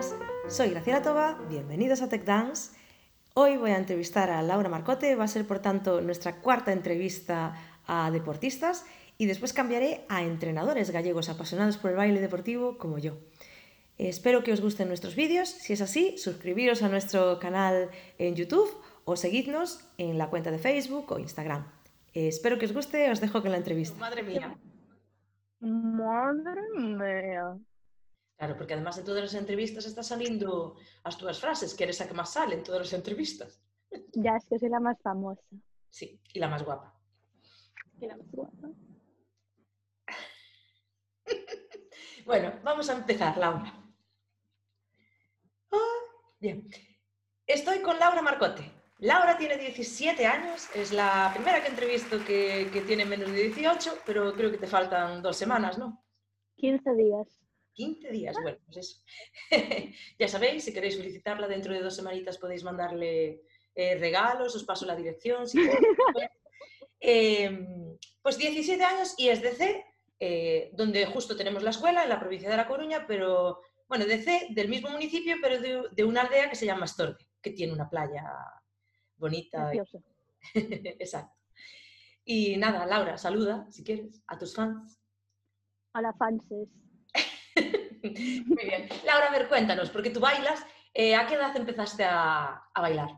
buenas, 0.00 0.16
soy 0.48 0.70
Graciela 0.70 1.02
Toba, 1.02 1.38
bienvenidos 1.48 2.00
a 2.00 2.08
Tech 2.08 2.24
Dance. 2.24 2.72
Hoy 3.34 3.56
voy 3.56 3.72
a 3.72 3.76
entrevistar 3.76 4.30
a 4.30 4.42
Laura 4.42 4.68
Marcote, 4.68 5.14
va 5.14 5.24
a 5.24 5.28
ser 5.28 5.46
por 5.46 5.58
tanto 5.58 6.00
nuestra 6.00 6.40
cuarta 6.40 6.72
entrevista 6.72 7.54
a 7.86 8.10
deportistas 8.10 8.86
y 9.18 9.26
después 9.26 9.52
cambiaré 9.52 10.06
a 10.08 10.22
entrenadores 10.22 10.90
gallegos 10.90 11.28
apasionados 11.28 11.76
por 11.76 11.90
el 11.90 11.96
baile 11.96 12.20
deportivo 12.20 12.78
como 12.78 12.98
yo. 12.98 13.18
Espero 13.98 14.42
que 14.42 14.52
os 14.52 14.62
gusten 14.62 14.88
nuestros 14.88 15.16
vídeos, 15.16 15.50
si 15.50 15.74
es 15.74 15.82
así, 15.82 16.16
suscribiros 16.16 16.82
a 16.82 16.88
nuestro 16.88 17.38
canal 17.38 17.90
en 18.18 18.34
YouTube 18.34 18.70
o 19.04 19.16
seguidnos 19.16 19.84
en 19.98 20.16
la 20.16 20.30
cuenta 20.30 20.50
de 20.50 20.58
Facebook 20.58 21.12
o 21.12 21.18
Instagram. 21.18 21.66
Espero 22.14 22.58
que 22.58 22.64
os 22.66 22.72
guste, 22.72 23.10
os 23.10 23.20
dejo 23.20 23.42
con 23.42 23.50
la 23.50 23.58
entrevista. 23.58 23.98
Madre 23.98 24.22
mía. 24.22 24.56
Madre 25.60 26.62
mía. 26.74 27.58
Claro, 28.40 28.56
porque 28.56 28.72
además 28.72 28.96
de 28.96 29.02
todas 29.02 29.22
las 29.22 29.34
entrevistas 29.34 29.84
está 29.84 30.02
saliendo 30.02 30.74
las 31.04 31.18
túas 31.18 31.38
frases, 31.38 31.74
que 31.74 31.84
eres 31.84 32.00
la 32.00 32.08
que 32.08 32.14
más 32.14 32.32
sale 32.32 32.54
en 32.54 32.62
todas 32.62 32.80
las 32.80 32.92
entrevistas. 32.94 33.60
Ya 34.14 34.34
es 34.34 34.46
que 34.46 34.58
soy 34.58 34.70
la 34.70 34.80
más 34.80 34.98
famosa. 35.02 35.42
Sí, 35.90 36.18
y 36.32 36.38
la 36.38 36.48
más 36.48 36.64
guapa. 36.64 36.98
Y 38.00 38.06
la 38.06 38.16
más 38.16 38.30
guapa. 38.30 38.70
Bueno, 42.24 42.58
vamos 42.62 42.88
a 42.88 42.94
empezar, 42.94 43.36
Laura. 43.36 43.74
Ah, 45.72 45.98
bien. 46.38 46.66
Estoy 47.46 47.80
con 47.82 47.98
Laura 47.98 48.22
Marcote. 48.22 48.62
Laura 49.00 49.36
tiene 49.36 49.58
17 49.58 50.24
años, 50.24 50.66
es 50.74 50.92
la 50.92 51.30
primera 51.34 51.60
que 51.60 51.68
entrevisto 51.68 52.24
que, 52.24 52.70
que 52.72 52.80
tiene 52.82 53.04
menos 53.04 53.30
de 53.32 53.48
18, 53.48 53.98
pero 54.06 54.32
creo 54.32 54.50
que 54.50 54.58
te 54.58 54.66
faltan 54.66 55.20
dos 55.20 55.36
semanas, 55.36 55.76
¿no? 55.76 56.02
15 56.56 56.94
días. 56.94 57.40
15 57.80 58.10
días, 58.10 58.36
bueno, 58.42 58.58
pues 58.66 58.76
eso. 58.76 59.02
ya 60.18 60.28
sabéis, 60.28 60.64
si 60.64 60.72
queréis 60.74 60.98
felicitarla 60.98 61.48
dentro 61.48 61.72
de 61.72 61.80
dos 61.80 61.96
semanitas 61.96 62.36
podéis 62.36 62.62
mandarle 62.62 63.40
eh, 63.74 63.94
regalos, 63.98 64.54
os 64.54 64.64
paso 64.64 64.84
la 64.84 64.94
dirección. 64.94 65.48
Si 65.48 65.58
eh, 67.00 67.96
pues 68.22 68.36
17 68.36 68.84
años 68.84 69.14
y 69.16 69.28
es 69.28 69.40
de 69.40 69.52
C, 69.52 69.84
eh, 70.18 70.70
donde 70.74 71.06
justo 71.06 71.34
tenemos 71.34 71.62
la 71.62 71.70
escuela, 71.70 72.02
en 72.02 72.10
la 72.10 72.20
provincia 72.20 72.50
de 72.50 72.58
La 72.58 72.68
Coruña, 72.68 73.06
pero 73.06 73.62
bueno, 73.88 74.04
de 74.04 74.22
C, 74.22 74.48
del 74.50 74.68
mismo 74.68 74.90
municipio, 74.90 75.36
pero 75.40 75.58
de, 75.58 75.84
de 75.90 76.04
una 76.04 76.20
aldea 76.20 76.50
que 76.50 76.56
se 76.56 76.66
llama 76.66 76.84
Astorbe, 76.84 77.26
que 77.40 77.52
tiene 77.52 77.72
una 77.72 77.88
playa 77.88 78.24
bonita. 79.16 79.72
y-. 79.74 79.80
Exacto. 81.00 81.34
Y 82.26 82.58
nada, 82.58 82.84
Laura, 82.84 83.16
saluda, 83.16 83.66
si 83.70 83.82
quieres, 83.82 84.22
a 84.26 84.36
tus 84.36 84.54
fans. 84.54 85.00
Hola, 85.94 86.12
fanses. 86.18 86.68
Muy 88.02 88.64
bien. 88.64 88.88
Laura, 89.04 89.28
a 89.28 89.30
ver, 89.30 89.48
cuéntanos, 89.48 89.90
porque 89.90 90.10
tú 90.10 90.20
bailas, 90.20 90.64
eh, 90.94 91.14
¿a 91.14 91.26
qué 91.26 91.34
edad 91.34 91.56
empezaste 91.56 92.04
a, 92.04 92.64
a 92.72 92.80
bailar? 92.80 93.10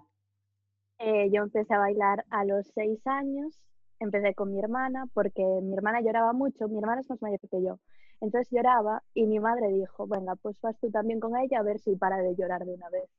Eh, 0.99 1.31
yo 1.33 1.43
empecé 1.43 1.75
a 1.75 1.79
bailar 1.79 2.25
a 2.31 2.45
los 2.45 2.67
6 2.75 3.07
años. 3.07 3.59
Empecé 3.99 4.35
con 4.35 4.53
mi 4.53 4.59
hermana 4.59 5.07
porque 5.15 5.43
mi 5.63 5.75
hermana 5.75 6.01
lloraba 6.01 6.33
mucho. 6.33 6.69
Mi 6.69 6.79
hermana 6.79 7.01
es 7.01 7.11
más 7.11 7.23
mayor 7.23 7.41
que 7.51 7.63
yo. 7.63 7.79
Entonces 8.21 8.53
lloraba 8.53 9.03
y 9.15 9.27
mi 9.27 9.41
madre 9.41 9.69
dijo, 9.69 10.07
venga, 10.07 10.37
pues 10.37 10.61
vas 10.61 10.79
tú 10.79 10.91
también 10.91 11.19
con 11.19 11.37
ella 11.37 11.59
a 11.59 11.63
ver 11.65 11.81
si 11.81 11.97
para 11.97 12.19
de 12.19 12.37
llorar 12.37 12.65
de 12.65 12.75
una 12.75 12.89
vez. 12.89 13.11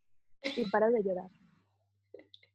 Y 0.55 0.69
paró 0.69 0.91
de 0.91 1.03
llorar. 1.03 1.29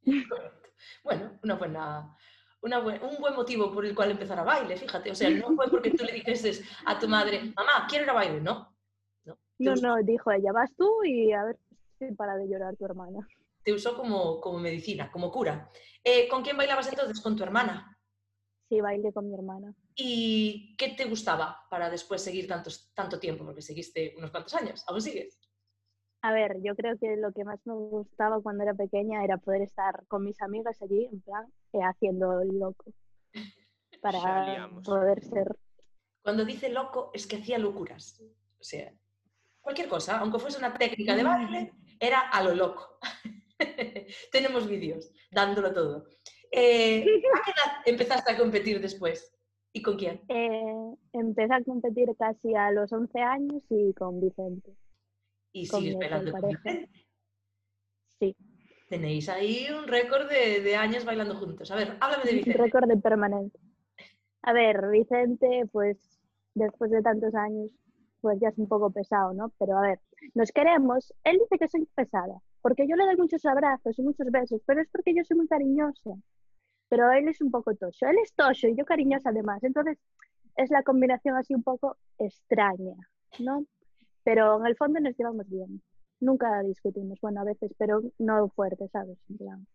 Bueno, 1.02 1.32
una 1.42 1.56
buena, 1.56 2.16
una 2.60 2.78
buen- 2.80 3.02
un 3.02 3.16
buen 3.18 3.34
motivo 3.34 3.72
por 3.72 3.84
el 3.86 3.94
cual 3.94 4.10
empezar 4.10 4.38
a 4.38 4.42
baile, 4.44 4.76
fíjate. 4.76 5.10
O 5.10 5.14
sea, 5.14 5.30
no 5.30 5.54
fue 5.54 5.68
porque 5.70 5.90
tú 5.92 6.04
le 6.04 6.12
dijeses 6.12 6.62
a 6.86 6.98
tu 6.98 7.08
madre, 7.08 7.52
mamá, 7.56 7.86
quiero 7.88 8.04
ir 8.04 8.10
a 8.10 8.14
baile, 8.14 8.40
no. 8.40 8.74
No, 9.24 9.38
No, 9.58 9.74
no, 9.76 10.02
dijo 10.02 10.30
ella, 10.30 10.52
vas 10.52 10.74
tú 10.76 11.04
y 11.04 11.32
a 11.32 11.44
ver 11.44 11.58
si 11.98 12.12
para 12.14 12.36
de 12.36 12.48
llorar 12.48 12.76
tu 12.76 12.84
hermana. 12.84 13.26
te 13.62 13.72
usó 13.72 13.96
como, 13.96 14.40
como 14.40 14.58
medicina, 14.58 15.10
como 15.10 15.30
cura. 15.30 15.70
Eh, 16.02 16.28
¿Con 16.28 16.42
quién 16.42 16.56
bailabas 16.56 16.88
entonces? 16.88 17.20
Con 17.20 17.36
tu 17.36 17.42
hermana. 17.44 17.98
Sí, 18.68 18.80
bailé 18.80 19.12
con 19.12 19.28
mi 19.28 19.34
hermana. 19.34 19.74
¿Y 19.96 20.76
qué 20.76 20.90
te 20.90 21.04
gustaba 21.04 21.66
para 21.68 21.90
después 21.90 22.22
seguir 22.22 22.46
tantos, 22.46 22.90
tanto 22.94 23.18
tiempo? 23.18 23.44
Porque 23.44 23.62
seguiste 23.62 24.14
unos 24.16 24.30
cuantos 24.30 24.54
años, 24.54 24.84
¿aún 24.86 25.02
sigues? 25.02 25.38
A 26.22 26.32
ver, 26.32 26.58
yo 26.62 26.74
creo 26.76 26.96
que 26.98 27.16
lo 27.16 27.32
que 27.32 27.44
más 27.44 27.60
me 27.66 27.74
gustaba 27.74 28.40
cuando 28.40 28.62
era 28.64 28.74
pequeña 28.74 29.24
era 29.24 29.36
poder 29.38 29.62
estar 29.62 30.04
con 30.08 30.24
mis 30.24 30.40
amigas 30.42 30.80
allí, 30.82 31.06
en 31.06 31.20
plan, 31.20 31.52
haciendo 31.72 32.40
el 32.40 32.58
loco. 32.58 32.92
Para 34.00 34.70
poder 34.84 35.22
ser. 35.24 35.56
Cuando 36.22 36.44
dice 36.44 36.68
loco 36.68 37.10
es 37.14 37.26
que 37.26 37.36
hacía 37.36 37.58
locuras. 37.58 38.20
O 38.58 38.64
sea, 38.64 38.92
cualquier 39.60 39.88
cosa, 39.88 40.18
aunque 40.18 40.38
fuese 40.38 40.58
una 40.58 40.74
técnica 40.74 41.14
de 41.14 41.24
baile, 41.24 41.72
era 41.98 42.20
a 42.20 42.42
lo 42.42 42.54
loco. 42.54 42.98
Tenemos 44.32 44.68
vídeos 44.68 45.10
dándolo 45.30 45.72
todo. 45.72 46.06
Eh, 46.50 47.02
¿A 47.02 47.44
qué 47.44 47.50
edad 47.50 47.82
empezaste 47.84 48.32
a 48.32 48.36
competir 48.36 48.80
después? 48.80 49.34
¿Y 49.72 49.82
con 49.82 49.96
quién? 49.96 50.22
Eh, 50.28 50.94
empecé 51.12 51.54
a 51.54 51.62
competir 51.62 52.08
casi 52.18 52.54
a 52.54 52.70
los 52.70 52.92
11 52.92 53.20
años 53.20 53.62
y 53.68 53.92
con 53.92 54.20
Vicente. 54.20 54.74
Y 55.52 55.68
Con 55.68 55.80
sigues 55.80 55.98
bailando 55.98 56.32
con. 56.32 56.50
Vicente. 56.50 56.90
Sí, 58.18 58.34
Tenéis 58.88 59.28
ahí 59.28 59.66
un 59.70 59.86
récord 59.86 60.28
de, 60.28 60.60
de 60.60 60.76
años 60.76 61.04
bailando 61.04 61.34
juntos. 61.36 61.70
A 61.70 61.76
ver, 61.76 61.96
háblame 62.00 62.24
de 62.24 62.30
un 62.30 62.36
Vicente. 62.38 62.62
récord 62.62 62.88
de 62.88 62.96
permanente. 62.96 63.58
A 64.42 64.52
ver, 64.52 64.88
Vicente, 64.90 65.64
pues 65.72 65.98
después 66.54 66.90
de 66.90 67.02
tantos 67.02 67.34
años, 67.34 67.70
pues 68.20 68.38
ya 68.40 68.48
es 68.48 68.58
un 68.58 68.66
poco 68.68 68.90
pesado, 68.90 69.32
¿no? 69.34 69.52
Pero 69.58 69.76
a 69.76 69.82
ver, 69.82 70.00
nos 70.34 70.50
queremos. 70.52 71.12
Él 71.24 71.38
dice 71.38 71.58
que 71.58 71.68
soy 71.68 71.86
pesada, 71.94 72.40
porque 72.62 72.86
yo 72.88 72.96
le 72.96 73.04
doy 73.04 73.16
muchos 73.16 73.44
abrazos 73.44 73.98
y 73.98 74.02
muchos 74.02 74.26
besos, 74.30 74.60
pero 74.66 74.80
es 74.80 74.88
porque 74.90 75.14
yo 75.14 75.22
soy 75.24 75.36
muy 75.36 75.48
cariñosa. 75.48 76.10
Pero 76.88 77.12
él 77.12 77.28
es 77.28 77.42
un 77.42 77.50
poco 77.50 77.74
tocho. 77.74 78.06
Él 78.06 78.16
es 78.24 78.32
tocho 78.32 78.68
y 78.68 78.74
yo 78.76 78.86
cariñosa 78.86 79.28
además. 79.28 79.62
Entonces, 79.62 79.98
es 80.56 80.70
la 80.70 80.82
combinación 80.82 81.36
así 81.36 81.54
un 81.54 81.62
poco 81.62 81.98
extraña, 82.18 82.94
¿no? 83.38 83.64
Pero 84.24 84.58
en 84.60 84.66
el 84.66 84.76
fondo 84.76 84.98
nos 84.98 85.16
llevamos 85.16 85.46
bien. 85.48 85.82
Nunca 86.20 86.62
discutimos, 86.62 87.20
bueno, 87.20 87.40
a 87.40 87.44
veces, 87.44 87.72
pero 87.78 88.02
no 88.18 88.48
fuerte, 88.50 88.88
¿sabes? 88.88 89.18
En 89.30 89.36
plan, 89.38 89.66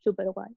súper 0.00 0.30
guay. 0.30 0.50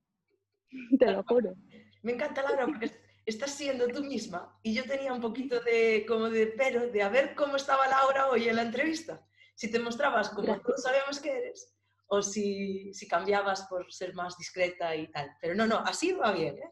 Te 0.99 1.11
lo 1.11 1.23
juro. 1.23 1.55
Me 2.03 2.13
encanta 2.13 2.41
Laura 2.43 2.65
porque 2.67 2.85
es- 2.85 2.99
estás 3.25 3.51
siendo 3.51 3.87
tú 3.87 4.03
misma 4.03 4.57
y 4.63 4.73
yo 4.73 4.83
tenía 4.85 5.11
un 5.11 5.19
poquito 5.21 5.59
de 5.61 6.05
como 6.07 6.29
de 6.29 6.47
pero 6.47 6.87
de 6.87 7.01
a 7.01 7.09
ver 7.09 7.33
cómo 7.35 7.55
estaba 7.55 7.87
Laura 7.87 8.29
hoy 8.29 8.47
en 8.47 8.55
la 8.55 8.61
entrevista. 8.61 9.25
Si 9.55 9.71
te 9.71 9.79
mostrabas 9.79 10.29
como 10.29 10.43
Gracias. 10.47 10.63
todos 10.65 10.83
sabemos 10.83 11.19
que 11.19 11.31
eres 11.31 11.73
o 12.07 12.21
si, 12.21 12.93
si 12.93 13.07
cambiabas 13.07 13.63
por 13.63 13.91
ser 13.91 14.13
más 14.13 14.37
discreta 14.37 14.95
y 14.95 15.07
tal. 15.11 15.31
Pero 15.41 15.55
no, 15.55 15.65
no, 15.65 15.77
así 15.79 16.11
va 16.13 16.31
bien. 16.33 16.55
¿eh? 16.59 16.71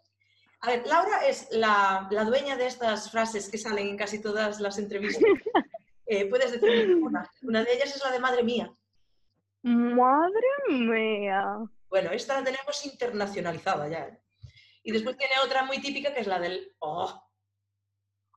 A 0.59 0.68
ver, 0.68 0.85
Laura 0.85 1.25
es 1.28 1.47
la, 1.52 2.07
la 2.12 2.23
dueña 2.23 2.56
de 2.56 2.68
estas 2.68 3.09
frases 3.09 3.50
que 3.50 3.57
salen 3.57 3.88
en 3.88 3.97
casi 3.97 4.22
todas 4.22 4.59
las 4.59 4.78
entrevistas. 4.78 5.23
Eh, 6.13 6.28
puedes 6.28 6.51
decir 6.51 6.96
una. 6.97 7.28
Una 7.41 7.63
de 7.63 7.74
ellas 7.74 7.96
es 7.96 8.03
la 8.03 8.12
de 8.12 8.19
madre 8.19 8.44
mía. 8.44 8.72
Madre 9.63 10.47
mía. 10.69 11.57
Bueno, 11.90 12.12
esta 12.12 12.38
la 12.38 12.44
tenemos 12.44 12.85
internacionalizada 12.85 13.88
ya. 13.88 14.07
¿eh? 14.07 14.22
Y 14.84 14.91
después 14.91 15.18
tiene 15.18 15.34
otra 15.44 15.63
muy 15.63 15.79
típica 15.81 16.13
que 16.13 16.19
es 16.19 16.28
la 16.28 16.40
del 16.40 16.75
oh. 16.79 17.19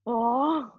Oh, 0.05 0.73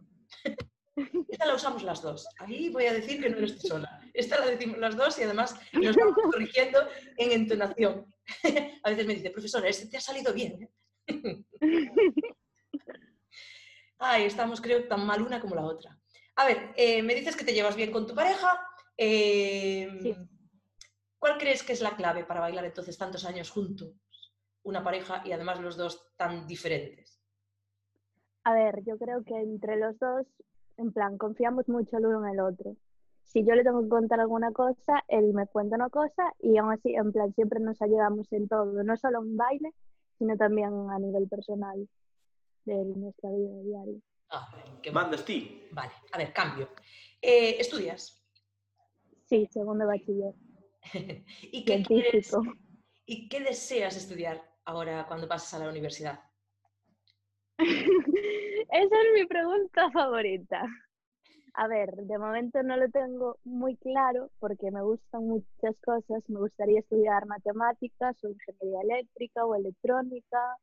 Esta 1.29 1.45
la 1.45 1.53
usamos 1.53 1.83
las 1.83 2.01
dos. 2.01 2.27
Ahí 2.39 2.69
voy 2.69 2.87
a 2.87 2.93
decir 2.93 3.21
que 3.21 3.29
no 3.29 3.37
eres 3.37 3.59
tú 3.59 3.67
sola. 3.67 4.01
Esta 4.13 4.39
la 4.39 4.47
decimos 4.47 4.79
las 4.79 4.95
dos 4.97 5.19
y 5.19 5.23
además 5.23 5.55
nos 5.73 5.95
vamos 5.95 6.15
corrigiendo 6.15 6.79
en 7.17 7.31
entonación. 7.31 8.11
A 8.83 8.89
veces 8.89 9.05
me 9.05 9.13
dice, 9.13 9.29
profesora, 9.29 9.69
este 9.69 9.85
te 9.87 9.97
ha 9.97 10.01
salido 10.01 10.33
bien. 10.33 10.71
¿eh?". 11.07 11.43
Ay, 13.99 14.23
estamos 14.25 14.61
creo 14.61 14.87
tan 14.87 15.05
mal 15.05 15.21
una 15.21 15.39
como 15.39 15.53
la 15.55 15.65
otra. 15.65 15.96
A 16.37 16.45
ver, 16.45 16.71
eh, 16.75 17.01
me 17.01 17.15
dices 17.15 17.35
que 17.35 17.43
te 17.43 17.53
llevas 17.53 17.75
bien 17.75 17.91
con 17.91 18.05
tu 18.07 18.13
pareja. 18.15 18.59
eh, 18.95 19.89
Sí. 20.01 20.15
¿Cuál 21.19 21.37
crees 21.39 21.63
que 21.63 21.73
es 21.73 21.81
la 21.81 21.95
clave 21.95 22.25
para 22.25 22.39
bailar 22.39 22.63
entonces 22.65 22.97
tantos 22.97 23.25
años 23.25 23.49
juntos? 23.49 23.89
Una 24.63 24.83
pareja 24.83 25.21
y 25.25 25.31
además 25.31 25.59
los 25.59 25.77
dos 25.77 26.13
tan 26.15 26.45
diferentes. 26.47 27.19
A 28.43 28.53
ver, 28.53 28.83
yo 28.85 28.97
creo 28.97 29.23
que 29.23 29.35
entre 29.35 29.77
los 29.77 29.97
dos, 29.99 30.25
en 30.77 30.91
plan, 30.93 31.17
confiamos 31.17 31.67
mucho 31.67 31.97
el 31.97 32.05
uno 32.05 32.25
en 32.27 32.33
el 32.33 32.39
otro. 32.39 32.75
Si 33.23 33.43
yo 33.43 33.55
le 33.55 33.63
tengo 33.63 33.81
que 33.81 33.89
contar 33.89 34.19
alguna 34.19 34.51
cosa, 34.51 35.03
él 35.07 35.33
me 35.33 35.47
cuenta 35.47 35.75
una 35.75 35.89
cosa 35.89 36.33
y 36.39 36.57
aún 36.57 36.71
así, 36.71 36.93
en 36.93 37.11
plan, 37.11 37.33
siempre 37.33 37.59
nos 37.59 37.81
ayudamos 37.81 38.31
en 38.31 38.47
todo, 38.47 38.83
no 38.83 38.95
solo 38.95 39.19
en 39.21 39.35
baile, 39.35 39.73
sino 40.17 40.37
también 40.37 40.71
a 40.89 40.99
nivel 40.99 41.27
personal 41.27 41.89
de 42.65 42.85
nuestra 42.95 43.31
vida 43.31 43.61
diaria. 43.63 43.99
Ah, 44.29 44.49
¿Qué 44.81 44.91
mandas 44.91 45.23
ti? 45.23 45.67
Vale, 45.71 45.91
a 46.11 46.17
ver, 46.17 46.33
cambio. 46.33 46.69
Eh, 47.21 47.57
¿Estudias? 47.59 48.23
Sí, 49.25 49.47
segundo 49.51 49.85
bachiller, 49.87 50.33
¿Y 51.51 51.65
qué, 51.65 51.83
quieres-. 51.83 52.35
¿Y 53.05 53.27
qué 53.29 53.41
deseas 53.41 53.95
estudiar 53.97 54.41
ahora 54.65 55.05
cuando 55.07 55.27
pases 55.27 55.53
a 55.53 55.59
la 55.59 55.69
universidad? 55.69 56.19
Esa 57.57 59.01
es 59.01 59.13
mi 59.13 59.25
pregunta 59.25 59.89
favorita. 59.91 60.63
A 61.53 61.67
ver, 61.67 61.91
de 61.95 62.17
momento 62.19 62.61
no 62.61 62.77
lo 62.77 62.87
tengo 62.89 63.39
muy 63.43 63.75
claro 63.77 64.29
porque 64.39 64.69
me 64.69 64.83
gustan 64.83 65.25
muchas 65.25 65.75
cosas. 65.83 66.29
Me 66.29 66.39
gustaría 66.39 66.79
estudiar 66.79 67.25
matemáticas 67.25 68.23
o 68.23 68.29
ingeniería 68.29 68.81
eléctrica 68.81 69.43
o 69.45 69.55
electrónica 69.55 70.57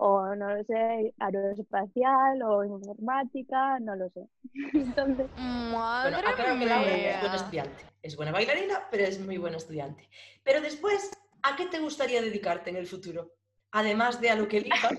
o 0.00 0.34
no 0.36 0.54
lo 0.54 0.64
sé, 0.64 1.12
aeroespacial 1.18 2.40
o 2.42 2.64
informática, 2.64 3.80
no 3.80 3.96
lo 3.96 4.08
sé. 4.10 4.28
Entonces, 4.72 5.28
Madre 5.36 6.14
bueno, 6.14 6.28
aclaro 6.28 6.58
que 6.58 6.66
Laura 6.66 6.96
es 6.96 7.20
buena 7.20 7.36
estudiante. 7.36 7.84
Es 8.02 8.16
buena 8.16 8.32
bailarina, 8.32 8.86
pero 8.92 9.04
es 9.04 9.18
muy 9.18 9.38
buena 9.38 9.56
estudiante. 9.56 10.08
Pero 10.44 10.60
después, 10.60 11.10
¿a 11.42 11.56
qué 11.56 11.66
te 11.66 11.80
gustaría 11.80 12.22
dedicarte 12.22 12.70
en 12.70 12.76
el 12.76 12.86
futuro? 12.86 13.32
Además 13.72 14.20
de 14.20 14.30
a 14.30 14.36
lo 14.36 14.46
que 14.46 14.58
elijas. 14.58 14.92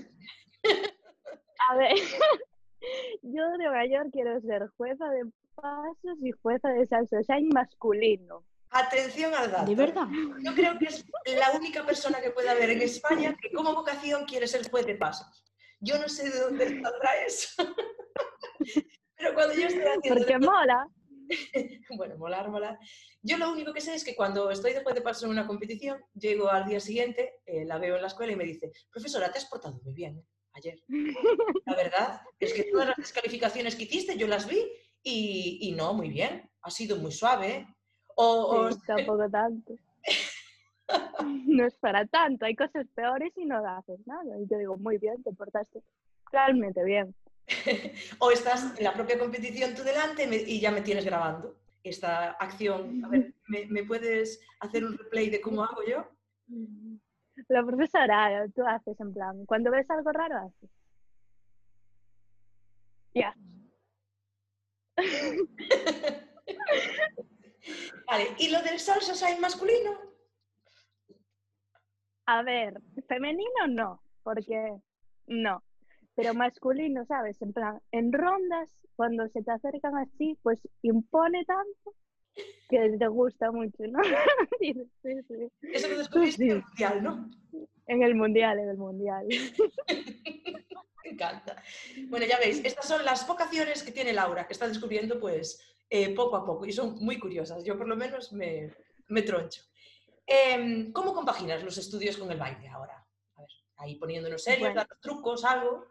a 1.70 1.76
ver, 1.76 1.96
yo 3.22 3.50
de 3.56 3.70
mayor 3.70 4.10
quiero 4.10 4.38
ser 4.42 4.68
jueza 4.76 5.08
de 5.08 5.30
pasos 5.54 6.18
y 6.22 6.30
jueza 6.32 6.68
de 6.68 6.86
salsa, 6.86 7.20
o 7.20 7.24
sea, 7.24 7.36
masculino. 7.54 8.44
Atención 8.70 9.34
al 9.34 9.50
dato. 9.50 9.68
¿De 9.68 9.74
verdad? 9.74 10.06
Yo 10.44 10.54
creo 10.54 10.78
que 10.78 10.86
es 10.86 11.04
la 11.36 11.50
única 11.52 11.84
persona 11.84 12.20
que 12.20 12.30
puede 12.30 12.48
haber 12.48 12.70
en 12.70 12.82
España 12.82 13.36
que 13.40 13.50
como 13.50 13.74
vocación 13.74 14.24
quiere 14.24 14.46
ser 14.46 14.68
juez 14.70 14.86
de 14.86 14.94
pasos. 14.94 15.44
Yo 15.80 15.98
no 15.98 16.08
sé 16.08 16.30
de 16.30 16.38
dónde 16.38 16.66
saldrá 16.66 17.24
eso. 17.26 17.48
Pero 19.16 19.34
cuando 19.34 19.54
yo 19.54 19.66
estoy 19.66 19.82
haciendo... 19.82 20.20
Porque 20.20 20.38
mola. 20.38 20.86
bueno, 21.96 22.16
molar, 22.16 22.48
molar. 22.48 22.78
Yo 23.22 23.38
lo 23.38 23.52
único 23.52 23.72
que 23.72 23.80
sé 23.80 23.94
es 23.94 24.04
que 24.04 24.14
cuando 24.14 24.50
estoy 24.50 24.72
después 24.72 24.94
de 24.94 25.02
pasos 25.02 25.24
en 25.24 25.30
una 25.30 25.46
competición, 25.46 26.02
llego 26.14 26.48
al 26.48 26.66
día 26.66 26.80
siguiente, 26.80 27.40
eh, 27.46 27.64
la 27.64 27.78
veo 27.78 27.96
en 27.96 28.02
la 28.02 28.08
escuela 28.08 28.32
y 28.32 28.36
me 28.36 28.44
dice, 28.44 28.72
profesora, 28.90 29.32
te 29.32 29.38
has 29.38 29.46
portado 29.46 29.80
muy 29.82 29.92
bien 29.94 30.18
¿eh? 30.18 30.24
ayer. 30.52 30.82
La 31.66 31.74
verdad 31.74 32.20
es 32.38 32.54
que 32.54 32.64
todas 32.64 32.88
las 32.88 32.96
descalificaciones 32.96 33.76
que 33.76 33.84
hiciste 33.84 34.16
yo 34.16 34.26
las 34.26 34.46
vi 34.46 34.60
y, 35.02 35.58
y 35.62 35.72
no, 35.72 35.92
muy 35.92 36.08
bien. 36.08 36.50
Ha 36.62 36.70
sido 36.70 36.96
muy 36.96 37.12
suave. 37.12 37.50
¿eh? 37.50 37.66
O, 38.22 38.68
tampoco 38.86 39.30
tanto. 39.30 39.74
no 41.46 41.64
es 41.64 41.74
para 41.76 42.04
tanto, 42.06 42.44
hay 42.44 42.54
cosas 42.54 42.86
peores 42.94 43.32
y 43.36 43.46
no 43.46 43.66
haces 43.66 43.98
nada. 44.06 44.38
Y 44.38 44.46
yo 44.46 44.58
digo, 44.58 44.76
muy 44.76 44.98
bien, 44.98 45.22
te 45.22 45.32
portaste 45.32 45.82
realmente 46.30 46.84
bien. 46.84 47.14
o 48.18 48.30
estás 48.30 48.78
en 48.78 48.84
la 48.84 48.92
propia 48.92 49.18
competición 49.18 49.74
tú 49.74 49.82
delante 49.82 50.28
y 50.46 50.60
ya 50.60 50.70
me 50.70 50.82
tienes 50.82 51.06
grabando 51.06 51.56
esta 51.82 52.32
acción. 52.32 53.02
A 53.04 53.08
ver, 53.08 53.34
¿me, 53.46 53.84
puedes 53.84 54.40
hacer 54.60 54.84
un 54.84 54.98
replay 54.98 55.30
de 55.30 55.40
cómo 55.40 55.64
hago 55.64 55.82
yo? 55.88 56.06
La 57.48 57.64
profesora, 57.64 58.46
tú 58.54 58.62
haces 58.66 59.00
en 59.00 59.14
plan, 59.14 59.46
cuando 59.46 59.70
ves 59.70 59.88
algo 59.88 60.12
raro, 60.12 60.36
haces. 60.36 60.70
Ya. 63.14 63.34
Vale, 68.06 68.34
¿y 68.38 68.48
lo 68.48 68.62
del 68.62 68.78
salsa 68.78 69.26
hay 69.26 69.38
masculino? 69.38 69.98
A 72.26 72.42
ver, 72.42 72.80
femenino 73.08 73.66
no, 73.68 74.02
porque 74.22 74.76
no. 75.26 75.62
Pero 76.14 76.34
masculino, 76.34 77.04
¿sabes? 77.06 77.40
En 77.42 77.52
plan, 77.52 77.80
en 77.92 78.12
rondas, 78.12 78.68
cuando 78.96 79.28
se 79.28 79.42
te 79.42 79.50
acercan 79.50 79.96
así, 79.96 80.38
pues 80.42 80.58
impone 80.82 81.44
tanto 81.44 81.94
que 82.68 82.96
te 82.98 83.08
gusta 83.08 83.50
mucho, 83.50 83.82
¿no? 83.88 84.00
sí, 84.60 84.74
sí. 85.02 85.48
Eso 85.62 85.88
lo 85.88 85.98
descubriste 85.98 86.44
en 86.44 86.50
el 86.50 86.62
mundial, 86.62 87.02
¿no? 87.02 87.30
En 87.86 88.02
el 88.02 88.14
mundial, 88.14 88.58
en 88.58 88.68
el 88.68 88.76
mundial. 88.76 89.26
Me 91.04 91.10
encanta. 91.10 91.56
Bueno, 92.08 92.26
ya 92.26 92.38
veis, 92.38 92.60
estas 92.64 92.86
son 92.86 93.04
las 93.04 93.26
vocaciones 93.26 93.82
que 93.82 93.90
tiene 93.90 94.12
Laura, 94.12 94.46
que 94.46 94.52
está 94.52 94.68
descubriendo, 94.68 95.18
pues, 95.18 95.60
eh, 95.90 96.14
poco 96.14 96.36
a 96.36 96.44
poco 96.46 96.64
y 96.64 96.72
son 96.72 96.94
muy 97.04 97.18
curiosas. 97.18 97.64
Yo 97.64 97.76
por 97.76 97.88
lo 97.88 97.96
menos 97.96 98.32
me, 98.32 98.72
me 99.08 99.22
troncho. 99.22 99.62
Em, 100.26 100.92
¿Cómo 100.92 101.12
compaginas 101.12 101.64
los 101.64 101.76
estudios 101.76 102.16
con 102.16 102.30
el 102.30 102.38
baile 102.38 102.68
ahora? 102.68 103.04
A 103.36 103.40
ver, 103.40 103.50
ahí 103.78 103.96
poniéndonos 103.96 104.44
serios, 104.44 104.72
bueno. 104.72 104.88
trucos, 105.02 105.44
algo. 105.44 105.86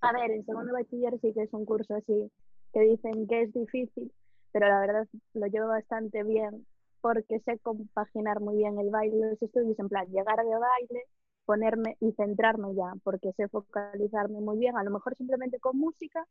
A 0.00 0.12
ver, 0.12 0.32
en 0.32 0.44
segundo 0.44 0.72
bachiller 0.72 1.18
sí 1.20 1.32
que 1.32 1.42
es 1.42 1.52
un 1.52 1.64
curso 1.64 1.94
así, 1.94 2.30
que 2.72 2.80
dicen 2.80 3.26
que 3.28 3.42
es 3.42 3.52
difícil, 3.52 4.12
pero 4.52 4.68
la 4.68 4.80
verdad 4.80 5.08
lo 5.34 5.46
llevo 5.46 5.68
bastante 5.68 6.24
bien 6.24 6.66
porque 7.00 7.40
sé 7.40 7.58
compaginar 7.60 8.40
muy 8.40 8.56
bien 8.56 8.78
el 8.78 8.90
baile 8.90 9.16
y 9.16 9.20
los 9.20 9.42
estudios, 9.42 9.78
en 9.78 9.88
plan, 9.88 10.06
llegar 10.08 10.44
de 10.44 10.58
baile, 10.58 11.04
ponerme 11.44 11.96
y 12.00 12.12
centrarme 12.12 12.74
ya, 12.74 12.92
porque 13.04 13.32
sé 13.32 13.48
focalizarme 13.48 14.40
muy 14.40 14.58
bien, 14.58 14.76
a 14.76 14.84
lo 14.84 14.90
mejor 14.90 15.16
simplemente 15.16 15.58
con 15.60 15.78
música, 15.78 16.26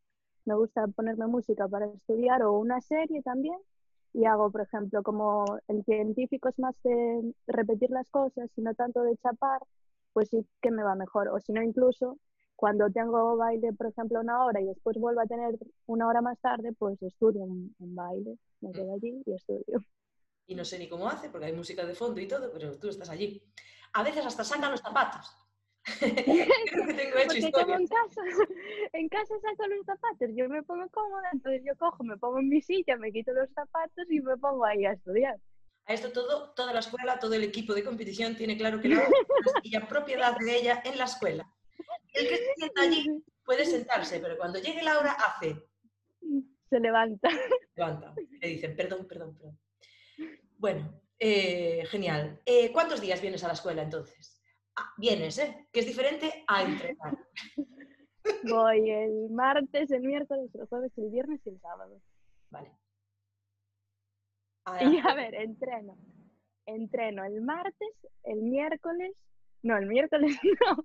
me 0.47 0.55
gusta 0.55 0.88
ponerme 0.88 1.27
música 1.27 1.67
para 1.67 1.88
estudiar 1.88 2.41
o 2.44 2.57
una 2.57 2.79
serie 2.79 3.21
también 3.21 3.57
y 4.13 4.25
hago, 4.25 4.49
por 4.49 4.61
ejemplo, 4.61 5.03
como 5.03 5.45
el 5.67 5.83
científico 5.83 6.47
es 6.49 6.57
más 6.57 6.73
de 6.83 7.33
repetir 7.47 7.91
las 7.91 8.09
cosas 8.09 8.49
y 8.55 8.61
no 8.61 8.73
tanto 8.73 9.03
de 9.03 9.17
chapar, 9.17 9.61
pues 10.13 10.29
sí 10.29 10.47
que 10.61 10.71
me 10.71 10.83
va 10.83 10.95
mejor. 10.95 11.27
O 11.27 11.39
si 11.39 11.51
no, 11.51 11.61
incluso 11.61 12.17
cuando 12.55 12.89
tengo 12.89 13.35
baile, 13.35 13.73
por 13.73 13.88
ejemplo, 13.88 14.21
una 14.21 14.45
hora 14.45 14.61
y 14.61 14.65
después 14.65 14.97
vuelvo 14.97 15.19
a 15.19 15.27
tener 15.27 15.55
una 15.85 16.07
hora 16.07 16.21
más 16.21 16.39
tarde, 16.39 16.73
pues 16.79 16.99
estudio 17.03 17.44
un, 17.44 17.75
baile, 17.77 18.38
me 18.61 18.71
quedo 18.71 18.95
allí 18.95 19.21
y 19.25 19.33
estudio. 19.33 19.83
Y 20.47 20.55
no 20.55 20.63
sé 20.63 20.79
ni 20.79 20.88
cómo 20.88 21.09
hace, 21.09 21.29
porque 21.29 21.47
hay 21.47 21.53
música 21.53 21.85
de 21.85 21.94
fondo 21.94 22.21
y 22.21 22.27
todo, 22.27 22.49
pero 22.53 22.79
tú 22.79 22.88
estás 22.88 23.09
allí. 23.09 23.44
A 23.94 24.01
veces 24.01 24.25
hasta 24.25 24.45
sacan 24.45 24.71
los 24.71 24.79
zapatos. 24.79 25.46
Creo 25.99 26.85
que 26.87 26.93
tengo 26.93 27.17
hecho 27.17 27.27
Porque 27.27 27.51
como 27.51 27.75
en 27.75 27.87
casa, 27.87 28.21
en 28.93 29.09
casa 29.09 29.33
saco 29.41 29.67
los 29.67 29.85
zapatos, 29.85 30.29
yo 30.35 30.49
me 30.49 30.61
pongo 30.63 30.87
cómoda, 30.89 31.29
entonces 31.31 31.61
yo 31.65 31.75
cojo, 31.77 32.03
me 32.03 32.17
pongo 32.17 32.39
en 32.39 32.49
mi 32.49 32.61
silla, 32.61 32.97
me 32.97 33.11
quito 33.11 33.31
los 33.33 33.49
zapatos 33.51 34.05
y 34.09 34.19
me 34.19 34.37
pongo 34.37 34.65
ahí 34.65 34.85
a 34.85 34.93
estudiar. 34.93 35.37
A 35.85 35.93
esto 35.93 36.11
todo, 36.11 36.51
toda 36.51 36.73
la 36.73 36.79
escuela, 36.79 37.19
todo 37.19 37.33
el 37.33 37.43
equipo 37.45 37.73
de 37.73 37.83
competición 37.83 38.35
tiene 38.35 38.57
claro 38.57 38.81
que 38.81 38.89
la 38.89 39.07
silla 39.63 39.87
propiedad 39.87 40.37
de 40.37 40.57
ella 40.57 40.81
en 40.83 40.97
la 40.97 41.05
escuela. 41.05 41.49
El 42.13 42.27
que 42.27 42.37
se 42.37 42.53
sienta 42.55 42.81
allí 42.81 43.23
puede 43.45 43.65
sentarse, 43.65 44.19
pero 44.19 44.37
cuando 44.37 44.59
llegue 44.59 44.83
la 44.83 44.99
hora 44.99 45.13
hace. 45.13 45.55
Se 46.69 46.79
levanta. 46.79 47.29
Se 47.29 47.37
levanta. 47.77 48.13
Le 48.41 48.47
dicen, 48.49 48.75
perdón, 48.75 49.07
perdón, 49.07 49.37
perdón. 49.37 49.59
Bueno, 50.57 51.01
eh, 51.17 51.85
genial. 51.87 52.41
Eh, 52.45 52.71
¿Cuántos 52.73 52.99
días 52.99 53.21
vienes 53.21 53.44
a 53.45 53.47
la 53.47 53.53
escuela 53.53 53.83
entonces? 53.83 54.36
Ah, 54.79 54.93
vienes, 54.95 55.39
¿eh? 55.39 55.67
Que 55.71 55.79
es 55.79 55.87
diferente 55.87 56.43
a 56.47 56.61
entrenar. 56.61 57.17
Voy 58.43 58.91
el 58.91 59.29
martes, 59.31 59.89
el 59.89 60.03
miércoles, 60.03 60.53
el 60.53 60.67
jueves, 60.67 60.95
el 60.97 61.09
viernes 61.09 61.41
y 61.45 61.49
el 61.49 61.59
sábado. 61.59 61.99
Vale. 62.51 62.71
Y 64.81 64.99
a 64.99 65.15
ver, 65.15 65.33
entreno. 65.33 65.97
Entreno 66.65 67.23
el 67.23 67.41
martes, 67.41 67.89
el 68.23 68.41
miércoles. 68.41 69.15
No, 69.63 69.77
el 69.77 69.87
miércoles 69.87 70.37
no. 70.43 70.83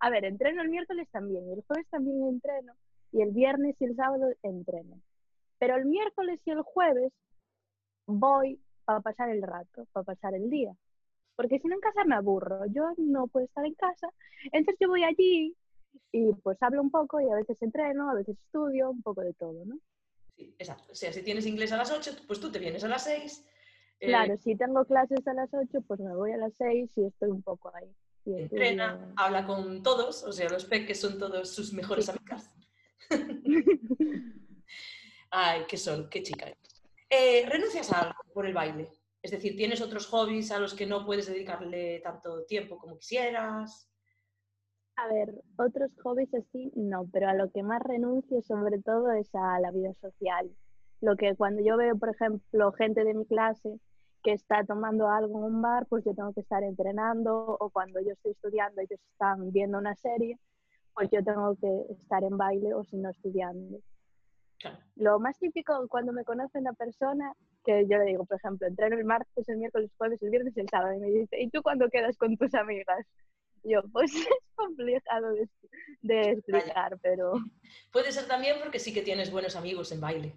A 0.00 0.10
ver, 0.10 0.24
entreno 0.24 0.62
el 0.62 0.70
miércoles 0.70 1.08
también. 1.10 1.46
Y 1.48 1.52
el 1.52 1.64
jueves 1.66 1.86
también 1.90 2.24
entreno. 2.28 2.72
Y 3.12 3.20
el 3.22 3.32
viernes 3.32 3.74
y 3.80 3.84
el 3.84 3.96
sábado 3.96 4.28
entreno. 4.42 5.02
Pero 5.58 5.76
el 5.76 5.86
miércoles 5.86 6.40
y 6.44 6.52
el 6.52 6.62
jueves 6.62 7.12
voy 8.06 8.60
para 8.84 9.00
pasar 9.00 9.28
el 9.28 9.42
rato, 9.42 9.84
para 9.92 10.04
pasar 10.04 10.34
el 10.34 10.48
día 10.48 10.74
porque 11.36 11.58
si 11.58 11.68
no 11.68 11.74
en 11.74 11.80
casa 11.80 12.04
me 12.04 12.14
aburro, 12.14 12.66
yo 12.66 12.92
no 12.96 13.26
puedo 13.28 13.46
estar 13.46 13.64
en 13.64 13.74
casa, 13.74 14.08
entonces 14.52 14.76
yo 14.80 14.88
voy 14.88 15.04
allí 15.04 15.54
y 16.12 16.32
pues 16.42 16.62
hablo 16.62 16.82
un 16.82 16.90
poco 16.90 17.20
y 17.20 17.30
a 17.30 17.34
veces 17.34 17.60
entreno, 17.62 18.10
a 18.10 18.14
veces 18.14 18.36
estudio, 18.38 18.90
un 18.90 19.02
poco 19.02 19.20
de 19.20 19.34
todo, 19.34 19.64
¿no? 19.64 19.78
Sí, 20.36 20.54
exacto. 20.58 20.92
O 20.92 20.94
sea, 20.94 21.12
si 21.12 21.22
tienes 21.22 21.46
inglés 21.46 21.72
a 21.72 21.76
las 21.76 21.90
8, 21.90 22.12
pues 22.26 22.40
tú 22.40 22.50
te 22.50 22.58
vienes 22.58 22.84
a 22.84 22.88
las 22.88 23.04
6. 23.04 23.44
Eh, 24.00 24.06
claro, 24.06 24.36
si 24.38 24.56
tengo 24.56 24.84
clases 24.84 25.26
a 25.26 25.34
las 25.34 25.52
8, 25.52 25.82
pues 25.86 26.00
me 26.00 26.14
voy 26.14 26.32
a 26.32 26.36
las 26.36 26.52
6 26.56 26.90
y 26.96 27.04
estoy 27.06 27.30
un 27.30 27.42
poco 27.42 27.72
ahí. 27.74 27.90
Entrena, 28.26 29.12
habla 29.16 29.46
con 29.46 29.82
todos, 29.82 30.24
o 30.24 30.32
sea, 30.32 30.48
los 30.48 30.64
peques 30.64 31.00
son 31.00 31.18
todos 31.18 31.48
sus 31.48 31.72
mejores 31.72 32.08
amigas. 32.08 32.50
Ay, 35.30 35.62
qué 35.68 35.76
sol, 35.76 36.08
qué 36.10 36.22
chica. 36.22 36.52
Eh, 37.08 37.46
¿Renuncias 37.46 37.92
a 37.92 38.00
algo 38.00 38.20
por 38.34 38.46
el 38.46 38.54
baile? 38.54 38.90
Es 39.26 39.32
decir, 39.32 39.56
¿tienes 39.56 39.80
otros 39.80 40.06
hobbies 40.06 40.52
a 40.52 40.60
los 40.60 40.72
que 40.72 40.86
no 40.86 41.04
puedes 41.04 41.26
dedicarle 41.26 41.98
tanto 41.98 42.44
tiempo 42.44 42.78
como 42.78 42.96
quisieras? 42.96 43.90
A 44.94 45.08
ver, 45.08 45.34
otros 45.56 45.90
hobbies 46.04 46.32
así 46.32 46.70
no, 46.76 47.08
pero 47.12 47.28
a 47.28 47.34
lo 47.34 47.50
que 47.50 47.64
más 47.64 47.82
renuncio 47.82 48.40
sobre 48.42 48.80
todo 48.80 49.10
es 49.10 49.28
a 49.34 49.58
la 49.58 49.72
vida 49.72 49.92
social. 49.94 50.48
Lo 51.00 51.16
que 51.16 51.34
cuando 51.34 51.60
yo 51.60 51.76
veo, 51.76 51.98
por 51.98 52.10
ejemplo, 52.10 52.70
gente 52.70 53.02
de 53.02 53.14
mi 53.14 53.26
clase 53.26 53.80
que 54.22 54.30
está 54.30 54.62
tomando 54.62 55.08
algo 55.08 55.38
en 55.38 55.54
un 55.54 55.60
bar, 55.60 55.86
pues 55.88 56.04
yo 56.04 56.14
tengo 56.14 56.32
que 56.32 56.42
estar 56.42 56.62
entrenando 56.62 57.56
o 57.58 57.68
cuando 57.70 57.98
yo 58.00 58.12
estoy 58.12 58.30
estudiando 58.30 58.80
ellos 58.80 59.00
están 59.10 59.50
viendo 59.50 59.76
una 59.76 59.96
serie, 59.96 60.38
pues 60.94 61.10
yo 61.10 61.24
tengo 61.24 61.56
que 61.56 61.94
estar 61.94 62.22
en 62.22 62.36
baile 62.36 62.74
o 62.74 62.84
si 62.84 62.96
no 62.96 63.10
estudiando. 63.10 63.80
Lo 64.94 65.18
más 65.18 65.36
típico 65.38 65.88
cuando 65.88 66.12
me 66.12 66.24
conoce 66.24 66.58
una 66.58 66.72
persona, 66.74 67.32
que 67.66 67.84
yo 67.88 67.98
le 67.98 68.04
digo, 68.04 68.24
por 68.24 68.38
ejemplo, 68.38 68.66
entreno 68.66 68.96
el 68.96 69.04
martes, 69.04 69.48
el 69.48 69.58
miércoles, 69.58 69.90
el 69.90 69.96
jueves, 69.98 70.22
el 70.22 70.30
viernes 70.30 70.56
y 70.56 70.60
el 70.60 70.68
sábado, 70.68 70.94
y 70.94 71.00
me 71.00 71.10
dice, 71.10 71.40
¿y 71.40 71.50
tú 71.50 71.62
cuándo 71.62 71.90
quedas 71.90 72.16
con 72.16 72.36
tus 72.36 72.54
amigas? 72.54 73.04
Yo, 73.64 73.82
pues 73.92 74.12
es 74.14 74.54
complicado 74.54 75.32
de, 75.32 75.48
de 76.02 76.30
explicar, 76.30 76.98
pero... 77.02 77.32
Puede 77.92 78.12
ser 78.12 78.26
también 78.26 78.56
porque 78.62 78.78
sí 78.78 78.94
que 78.94 79.02
tienes 79.02 79.32
buenos 79.32 79.56
amigos 79.56 79.90
en 79.90 80.00
baile. 80.00 80.36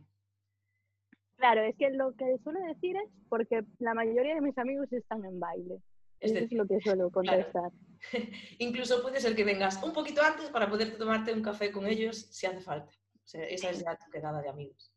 Claro, 1.38 1.62
es 1.62 1.77
que 1.77 1.89
lo 1.91 2.13
que 2.15 2.38
suelo 2.43 2.59
decir 2.67 2.98
es 2.98 3.09
porque 3.29 3.62
la 3.77 3.93
mayoría 3.93 4.36
de 4.36 4.41
mis 4.41 4.57
amigos 4.57 4.91
están 4.91 5.24
en 5.24 5.39
baile. 5.39 5.75
Es 6.19 6.31
Eso 6.31 6.41
decir, 6.41 6.57
es 6.57 6.57
lo 6.57 6.67
que 6.67 6.81
suelo 6.81 7.09
contestar. 7.12 7.71
Incluso 8.57 9.01
puede 9.01 9.21
ser 9.21 9.36
que 9.36 9.45
vengas 9.45 9.81
un 9.81 9.93
poquito 9.93 10.21
antes 10.21 10.50
para 10.50 10.69
poder 10.69 10.98
tomarte 10.98 11.31
un 11.31 11.41
café 11.41 11.71
con 11.71 11.86
ellos 11.86 12.27
si 12.29 12.45
hace 12.45 12.59
falta. 12.59 12.91
O 12.91 13.27
sea, 13.27 13.45
esa 13.45 13.69
es 13.69 13.83
ya 13.86 13.95
tu 13.95 14.12
quedada 14.12 14.41
de 14.41 14.50
amigos. 14.50 14.93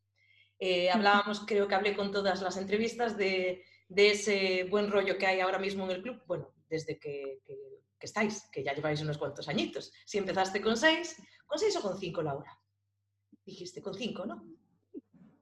Eh, 0.64 0.88
hablábamos, 0.88 1.40
creo 1.44 1.66
que 1.66 1.74
hablé 1.74 1.96
con 1.96 2.12
todas 2.12 2.40
las 2.40 2.56
entrevistas 2.56 3.16
de, 3.16 3.64
de, 3.88 4.10
ese 4.12 4.62
buen 4.70 4.92
rollo 4.92 5.18
que 5.18 5.26
hay 5.26 5.40
ahora 5.40 5.58
mismo 5.58 5.82
en 5.84 5.90
el 5.90 6.02
club. 6.02 6.22
Bueno, 6.24 6.54
desde 6.68 7.00
que, 7.00 7.40
que, 7.44 7.82
que, 7.98 8.06
estáis, 8.06 8.48
que 8.52 8.62
ya 8.62 8.72
lleváis 8.72 9.02
unos 9.02 9.18
cuantos 9.18 9.48
añitos. 9.48 9.92
Si 10.06 10.18
empezaste 10.18 10.62
con 10.62 10.76
seis, 10.76 11.20
¿con 11.46 11.58
seis 11.58 11.76
o 11.78 11.82
con 11.82 11.98
cinco, 11.98 12.22
Laura? 12.22 12.56
Dijiste 13.44 13.82
con 13.82 13.94
cinco, 13.94 14.24
¿no? 14.24 14.40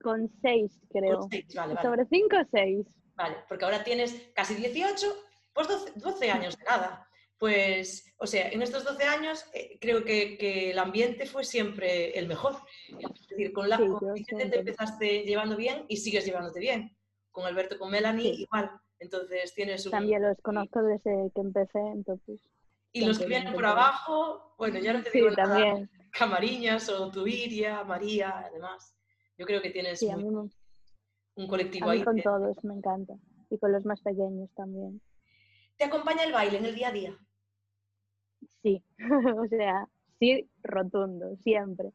Con 0.02 0.26
seis, 0.40 0.80
creo. 0.90 1.18
Con 1.18 1.30
seis, 1.30 1.54
vale, 1.54 1.74
vale. 1.74 1.86
Sobre 1.86 2.06
cinco 2.06 2.36
o 2.40 2.48
seis. 2.50 2.86
Vale, 3.14 3.36
porque 3.46 3.66
ahora 3.66 3.84
tienes 3.84 4.30
casi 4.34 4.54
18 4.54 5.06
pues 5.52 5.68
12, 5.68 5.92
12, 5.96 6.30
años 6.30 6.56
de 6.56 6.64
nada. 6.64 7.09
Pues, 7.40 8.04
o 8.18 8.26
sea, 8.26 8.50
en 8.50 8.61
estos 8.61 8.85
12 8.85 9.02
años 9.04 9.47
eh, 9.54 9.78
creo 9.80 10.04
que, 10.04 10.37
que, 10.37 10.73
el 10.73 10.78
ambiente 10.78 11.25
fue 11.25 11.42
siempre 11.42 12.16
el 12.18 12.28
mejor. 12.28 12.54
Es 12.87 13.28
decir, 13.30 13.50
con 13.54 13.66
la 13.66 13.78
Sí, 13.78 13.87
con 13.87 14.14
te 14.50 14.59
empezaste 14.59 15.23
llevando 15.23 15.56
bien 15.56 15.87
y 15.88 15.97
sigues 15.97 16.26
llevándote 16.26 16.61
bien. 16.61 16.94
Con 17.30 17.47
Alberto, 17.47 17.78
con 17.78 17.90
Melanie, 17.90 18.35
Sí. 18.37 18.42
igual. 18.42 18.70
Entonces 18.99 19.54
tienes 19.54 19.87
un... 19.87 19.92
También 19.92 20.20
los 20.23 20.37
conozco 20.42 20.82
desde 20.82 21.30
que 21.35 21.40
empecé, 21.40 21.78
entonces. 21.78 22.42
Y 22.92 23.06
los 23.06 23.18
que 23.18 23.25
vienen 23.26 23.54
por 23.54 23.64
abajo, 23.64 24.54
bueno, 24.59 24.78
ya 24.78 24.92
no 24.92 25.02
te 25.02 25.11
Sí, 25.11 25.18
digo 25.20 25.30
nada, 25.30 25.54
también. 25.64 25.90
Camariñas 26.12 26.90
o 26.90 27.11
Tuiria, 27.11 27.82
María, 27.85 28.40
además. 28.40 28.94
Yo 29.38 29.47
creo 29.47 29.62
que 29.62 29.70
tienes 29.70 29.99
Sí, 30.00 30.14
me- 30.14 30.25
un 31.37 31.47
colectivo 31.49 31.88
a 31.88 31.92
mí 31.94 31.99
ahí. 32.00 32.04
con 32.04 32.16
que- 32.16 32.23
todos 32.23 32.62
me 32.64 32.75
encanta. 32.75 33.14
Y 33.49 33.56
con 33.56 33.73
los 33.73 33.87
más 33.87 33.99
pequeños 34.02 34.50
también. 34.54 35.00
¿Te 35.78 35.85
acompaña 35.85 36.25
el 36.25 36.32
baile 36.32 36.59
en 36.59 36.66
el 36.66 36.75
día 36.75 36.88
a 36.88 36.92
día? 36.92 37.18
Sí, 38.62 38.82
o 39.38 39.47
sea, 39.49 39.87
sí, 40.18 40.49
rotundo, 40.62 41.37
siempre. 41.37 41.92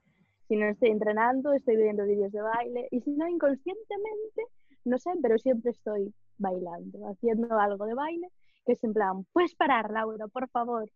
Si 0.47 0.55
no 0.55 0.67
estoy 0.67 0.89
entrenando, 0.89 1.53
estoy 1.53 1.77
viendo 1.77 2.05
vídeos 2.05 2.31
de 2.31 2.41
baile 2.41 2.87
y 2.91 3.01
si 3.01 3.11
no, 3.11 3.27
inconscientemente, 3.27 4.43
no 4.83 4.97
sé, 4.97 5.11
pero 5.21 5.37
siempre 5.37 5.71
estoy 5.71 6.13
bailando, 6.37 7.07
haciendo 7.07 7.57
algo 7.57 7.85
de 7.85 7.95
baile, 7.95 8.27
que 8.65 8.73
es 8.73 8.83
en 8.83 8.93
plan, 8.93 9.25
puedes 9.33 9.55
parar, 9.55 9.89
Laura, 9.91 10.27
por 10.27 10.47
favor. 10.49 10.89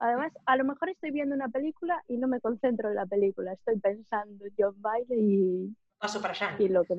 Además, 0.00 0.32
a 0.46 0.56
lo 0.56 0.64
mejor 0.64 0.90
estoy 0.90 1.10
viendo 1.10 1.34
una 1.34 1.48
película 1.48 2.02
y 2.06 2.18
no 2.18 2.28
me 2.28 2.40
concentro 2.40 2.88
en 2.88 2.94
la 2.94 3.06
película, 3.06 3.52
estoy 3.52 3.80
pensando 3.80 4.44
yo 4.56 4.68
en 4.68 4.80
baile 4.80 5.16
y, 5.16 5.76
Paso 5.98 6.22
para 6.22 6.34
Shang. 6.34 6.60
y 6.62 6.68
lo 6.68 6.84
que 6.84 6.94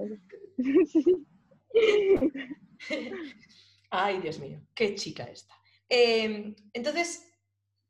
Ay, 3.92 4.20
Dios 4.20 4.40
mío, 4.40 4.60
qué 4.76 4.96
chica 4.96 5.24
esta. 5.24 5.54
Eh, 5.88 6.54
entonces, 6.74 7.29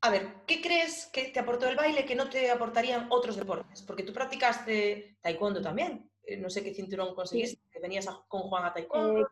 a 0.02 0.10
ver, 0.10 0.28
¿qué 0.48 0.62
crees 0.62 1.08
que 1.12 1.26
te 1.30 1.40
aportó 1.40 1.68
el 1.68 1.76
baile 1.76 2.06
que 2.06 2.16
no 2.16 2.30
te 2.30 2.50
aportarían 2.50 3.08
otros 3.12 3.36
deportes? 3.36 3.82
Porque 3.84 4.04
tú 4.04 4.14
practicaste 4.14 5.18
taekwondo 5.22 5.62
también. 5.62 6.10
Eh, 6.24 6.38
no 6.38 6.50
sé 6.50 6.64
qué 6.64 6.74
cinturón 6.74 7.16
conseguiste, 7.16 7.62
que 7.72 7.80
venías 7.80 8.08
a- 8.08 8.24
con 8.28 8.42
Juan 8.44 8.66
a 8.66 8.74
taekwondo. 8.74 9.20
Eh, 9.22 9.26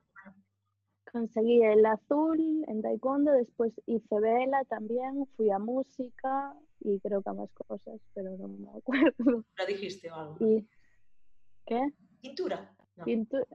Conseguí 1.10 1.64
el 1.64 1.86
azul 1.86 2.66
en 2.68 2.82
taekwondo, 2.82 3.32
después 3.32 3.72
hice 3.86 4.20
vela 4.20 4.66
también, 4.66 5.26
fui 5.38 5.50
a 5.50 5.58
música 5.58 6.54
y 6.82 7.00
creo 7.00 7.22
que 7.24 7.30
a 7.30 7.34
más 7.34 7.50
cosas, 7.54 8.02
pero 8.14 8.32
no 8.38 8.50
me 8.50 8.68
acuerdo. 8.78 9.46
¿La 9.58 9.66
dijiste 9.66 10.12
o 10.12 10.16
algo? 10.16 10.36
¿Y 10.46 10.68
qué? 11.66 11.94
¿Pintura? 12.22 12.76
No, 12.98 13.06
¿Pintura? 13.06 13.48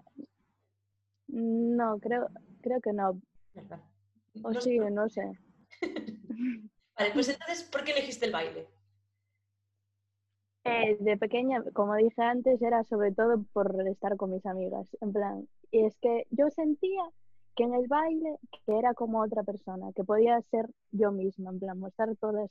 No, 1.28 1.98
creo, 2.00 2.28
creo 2.62 2.80
que 2.80 2.92
no. 2.94 3.20
O 4.42 4.50
No 4.50 4.60
sí, 4.60 4.78
no 4.78 5.08
sé. 5.10 5.30
Vale, 6.96 7.10
pues 7.12 7.28
entonces, 7.28 7.64
¿por 7.64 7.84
qué 7.84 7.92
elegiste 7.92 8.24
el 8.26 8.32
baile? 8.32 8.66
Eh, 10.64 10.96
de 11.00 11.16
pequeña, 11.16 11.62
como 11.74 11.96
dije 11.96 12.22
antes, 12.22 12.62
era 12.62 12.84
sobre 12.84 13.12
todo 13.12 13.44
por 13.52 13.74
estar 13.88 14.16
con 14.16 14.30
mis 14.32 14.46
amigas. 14.46 14.86
En 15.00 15.12
plan, 15.12 15.48
y 15.72 15.84
es 15.86 15.96
que 15.98 16.26
yo 16.30 16.50
sentía 16.50 17.02
que 17.56 17.64
en 17.64 17.74
el 17.74 17.88
baile 17.88 18.38
que 18.66 18.78
era 18.78 18.94
como 18.94 19.20
otra 19.22 19.42
persona, 19.42 19.92
que 19.94 20.04
podía 20.04 20.40
ser 20.42 20.66
yo 20.92 21.10
misma, 21.12 21.50
en 21.50 21.58
plan, 21.60 21.78
mostrar 21.80 22.14
todas, 22.16 22.50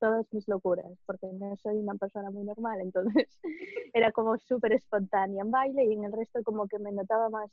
todas 0.00 0.26
mis 0.32 0.48
locuras, 0.48 0.86
porque 1.06 1.26
no 1.34 1.54
soy 1.56 1.76
una 1.78 1.94
persona 1.96 2.30
muy 2.30 2.44
normal, 2.44 2.80
entonces 2.80 3.28
era 3.94 4.12
como 4.12 4.38
súper 4.38 4.72
espontánea 4.72 5.42
en 5.42 5.50
baile 5.50 5.84
y 5.84 5.92
en 5.94 6.04
el 6.04 6.12
resto 6.12 6.42
como 6.44 6.66
que 6.68 6.78
me 6.78 6.92
notaba 6.92 7.28
más, 7.30 7.50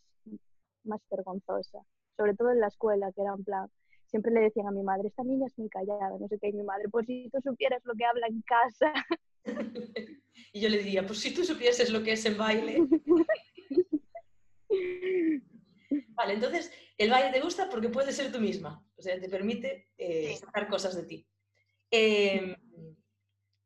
más 0.84 1.01
vergonzosa, 1.12 1.80
sobre 2.18 2.36
todo 2.36 2.51
en 2.51 2.60
la 2.62 2.68
escuela, 2.68 3.12
que 3.13 3.22
era 3.22 3.34
en 3.34 3.44
plan, 3.44 3.70
siempre 4.12 4.32
le 4.32 4.41
decían 4.41 4.68
a 4.68 4.72
mi 4.72 4.84
madre, 4.84 5.08
esta 5.08 5.24
niña 5.24 5.48
es 5.48 5.58
muy 5.58 5.70
callada, 5.70 6.18
no 6.20 6.27
sé 6.27 6.38
qué, 6.39 6.50
y 6.50 6.53
mi 6.53 6.63
madre, 6.63 6.88
pues 6.89 7.08
si 7.08 7.30
tú 7.32 7.39
supieras 7.41 7.82
lo 7.86 7.96
que 7.96 8.06
habla 8.06 8.27
en 8.27 8.41
casa. 8.41 8.94
Y 10.53 10.60
yo 10.60 10.68
le 10.68 10.80
diría, 10.80 11.06
pues 11.06 11.20
si 11.20 11.34
tú 11.34 11.46
supieses 11.46 11.91
lo 11.91 12.03
que 12.03 12.12
es 12.12 12.25
el 12.25 12.36
baile. 12.36 12.80
Vale, 16.10 16.34
entonces, 16.34 16.74
el 16.98 17.10
baile 17.10 17.32
te 17.32 17.39
gusta 17.39 17.70
porque 17.70 17.88
puedes 17.88 18.18
ser 18.18 18.34
tú 18.34 18.39
misma. 18.39 18.86
O 18.98 19.01
sea, 19.01 19.20
te 19.20 19.30
permite 19.30 19.91
eh, 19.98 20.36
sacar 20.36 20.68
cosas 20.68 20.94
de 20.96 21.03
ti. 21.03 21.25
Eh, 21.89 22.58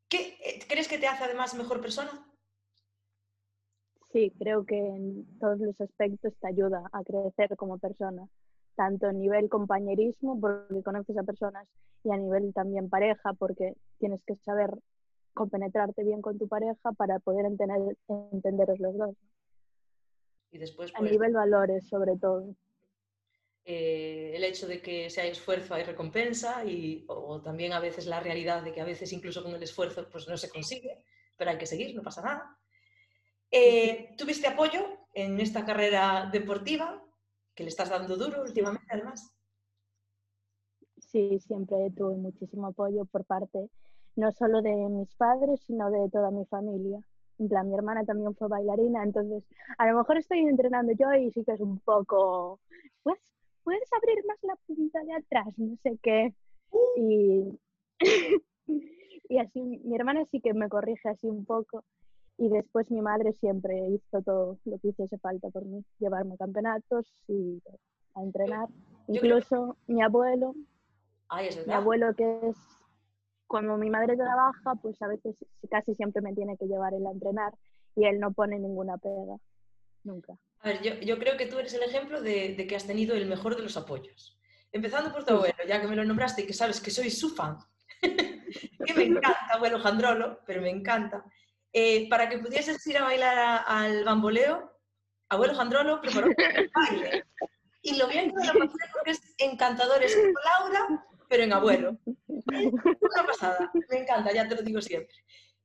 ¿qué, 0.07 0.37
eh, 0.43 0.59
¿Crees 0.67 0.87
que 0.87 0.99
te 0.99 1.07
hace 1.07 1.23
además 1.23 1.55
mejor 1.55 1.81
persona? 1.81 2.23
Sí, 4.11 4.31
creo 4.37 4.63
que 4.65 4.77
en 4.77 5.39
todos 5.39 5.57
los 5.59 5.81
aspectos 5.81 6.33
te 6.39 6.47
ayuda 6.47 6.87
a 6.93 7.03
crecer 7.03 7.55
como 7.57 7.79
persona, 7.79 8.29
tanto 8.75 9.07
a 9.07 9.13
nivel 9.13 9.49
compañerismo, 9.49 10.39
porque 10.39 10.83
conoces 10.83 11.17
a 11.17 11.23
personas, 11.23 11.67
y 12.03 12.11
a 12.11 12.17
nivel 12.17 12.53
también 12.53 12.89
pareja, 12.89 13.33
porque 13.33 13.73
tienes 13.99 14.21
que 14.25 14.35
saber 14.35 14.71
compenetrarte 15.33 16.03
bien 16.03 16.21
con 16.21 16.37
tu 16.37 16.47
pareja 16.47 16.91
para 16.93 17.19
poder 17.19 17.45
entender, 17.45 17.97
entenderos 18.31 18.79
los 18.79 18.97
dos. 18.97 19.15
Y 20.51 20.57
después, 20.57 20.91
A 20.95 20.99
pues, 20.99 21.11
nivel 21.11 21.33
valores, 21.33 21.87
sobre 21.89 22.15
todo. 22.17 22.55
eh, 23.65 24.33
el 24.35 24.43
hecho 24.43 24.67
de 24.67 24.79
que 24.81 25.09
si 25.09 25.19
hay 25.19 25.29
esfuerzo 25.31 25.73
hay 25.73 25.83
recompensa 25.83 26.63
y 26.63 27.03
o 27.07 27.41
también 27.41 27.73
a 27.73 27.79
veces 27.79 28.05
la 28.05 28.19
realidad 28.19 28.61
de 28.63 28.71
que 28.71 28.79
a 28.81 28.85
veces 28.85 29.11
incluso 29.11 29.43
con 29.43 29.55
el 29.55 29.63
esfuerzo 29.63 30.07
pues 30.09 30.27
no 30.27 30.37
se 30.37 30.49
consigue, 30.49 31.03
pero 31.35 31.49
hay 31.51 31.57
que 31.57 31.65
seguir, 31.65 31.95
no 31.95 32.03
pasa 32.03 32.21
nada. 32.21 32.57
Eh, 33.49 34.13
¿Tuviste 34.17 34.47
apoyo 34.47 35.07
en 35.13 35.39
esta 35.39 35.65
carrera 35.65 36.29
deportiva 36.31 37.03
que 37.55 37.63
le 37.63 37.69
estás 37.69 37.89
dando 37.89 38.17
duro 38.17 38.43
últimamente 38.43 38.87
además? 38.91 39.31
Sí, 40.97 41.39
siempre 41.39 41.89
tuve 41.95 42.15
muchísimo 42.15 42.67
apoyo 42.67 43.05
por 43.05 43.25
parte 43.25 43.69
no 44.15 44.31
solo 44.31 44.61
de 44.61 44.73
mis 44.73 45.13
padres, 45.15 45.61
sino 45.61 45.91
de 45.91 46.09
toda 46.09 46.31
mi 46.31 46.45
familia. 46.45 46.99
En 47.37 47.49
plan, 47.49 47.67
mi 47.67 47.75
hermana 47.75 48.05
también 48.05 48.33
fue 48.35 48.47
bailarina, 48.47 49.03
entonces 49.03 49.43
a 49.77 49.87
lo 49.87 49.97
mejor 49.97 50.17
estoy 50.17 50.39
entrenando 50.39 50.93
yo 50.93 51.13
y 51.13 51.31
sí 51.31 51.43
que 51.43 51.51
es 51.51 51.59
un 51.59 51.79
poco, 51.79 52.59
pues, 53.03 53.19
puedes 53.63 53.91
abrir 53.91 54.23
más 54.25 54.37
la 54.43 54.55
punta 54.67 55.03
de 55.03 55.13
atrás, 55.13 55.47
no 55.57 55.75
sé 55.83 55.97
qué. 56.01 56.33
Y, 56.95 57.59
y 59.29 59.37
así, 59.37 59.61
mi 59.61 59.95
hermana 59.95 60.23
sí 60.25 60.39
que 60.39 60.53
me 60.53 60.69
corrige 60.69 61.09
así 61.09 61.27
un 61.27 61.43
poco. 61.45 61.83
Y 62.37 62.49
después 62.49 62.89
mi 62.91 63.01
madre 63.01 63.31
siempre 63.33 63.77
hizo 63.89 64.21
todo 64.21 64.57
lo 64.65 64.77
que 64.79 64.89
hiciese 64.89 65.17
falta 65.19 65.49
por 65.49 65.63
mí, 65.65 65.83
llevarme 65.99 66.33
a 66.33 66.37
campeonatos 66.37 67.13
y 67.27 67.61
a 68.15 68.21
entrenar. 68.23 68.67
yo 69.07 69.15
Incluso 69.15 69.77
mi 69.87 70.01
abuelo, 70.03 70.53
Ay, 71.29 71.47
es 71.47 71.65
mi 71.65 71.73
abuelo 71.73 72.13
que 72.15 72.39
es, 72.49 72.57
cuando 73.47 73.77
mi 73.77 73.89
madre 73.89 74.15
trabaja, 74.17 74.75
pues 74.81 75.01
a 75.01 75.07
veces 75.07 75.35
casi 75.69 75.95
siempre 75.95 76.21
me 76.21 76.33
tiene 76.33 76.57
que 76.57 76.65
llevar 76.65 76.93
él 76.93 77.05
a 77.07 77.11
entrenar 77.11 77.53
y 77.95 78.05
él 78.05 78.19
no 78.19 78.31
pone 78.33 78.59
ninguna 78.59 78.97
pega, 78.97 79.37
nunca. 80.03 80.33
A 80.59 80.67
ver, 80.69 80.81
yo, 80.81 80.93
yo 80.95 81.17
creo 81.17 81.37
que 81.37 81.45
tú 81.45 81.57
eres 81.59 81.73
el 81.73 81.83
ejemplo 81.83 82.21
de, 82.21 82.55
de 82.55 82.67
que 82.67 82.75
has 82.75 82.85
tenido 82.87 83.15
el 83.15 83.27
mejor 83.27 83.55
de 83.55 83.63
los 83.63 83.77
apoyos. 83.77 84.37
Empezando 84.73 85.11
por 85.11 85.23
tu 85.23 85.29
Sí. 85.29 85.35
abuelo, 85.35 85.55
ya 85.67 85.79
que 85.79 85.87
me 85.87 85.95
lo 85.95 86.03
nombraste 86.03 86.41
y 86.41 86.47
que 86.47 86.53
sabes 86.53 86.81
que 86.81 86.91
soy 86.91 87.09
su 87.09 87.29
fan. 87.29 87.57
que 88.01 88.93
me 88.93 89.03
encanta, 89.05 89.53
abuelo 89.53 89.79
Jandrolo, 89.79 90.39
pero 90.45 90.61
me 90.61 90.69
encanta. 90.69 91.23
Eh, 91.77 92.07
para 92.09 92.29
que 92.29 92.37
pudieses 92.39 92.85
ir 92.87 92.97
a 92.97 93.03
bailar 93.03 93.37
a- 93.37 93.57
al 93.57 94.05
bamboleo, 94.05 94.71
abuelo 95.27 95.53
Jandrolo 95.55 95.99
preparó 96.01 96.27
el 96.27 96.35
baile. 96.73 97.25
Y 97.81 97.97
lo 97.97 98.07
bien 98.07 98.33
que 98.33 98.47
lo 98.47 98.53
pasé 98.53 98.77
porque 98.93 99.11
es 99.11 99.21
encantador, 99.37 100.01
es 100.01 100.15
como 100.15 100.31
Laura, 100.45 101.05
pero 101.27 101.43
en 101.43 101.51
abuelo. 101.51 101.97
Es 102.07 102.65
una 103.11 103.25
pasada, 103.27 103.69
me 103.89 103.97
encanta, 103.99 104.31
ya 104.31 104.47
te 104.47 104.55
lo 104.55 104.61
digo 104.61 104.81
siempre. 104.81 105.13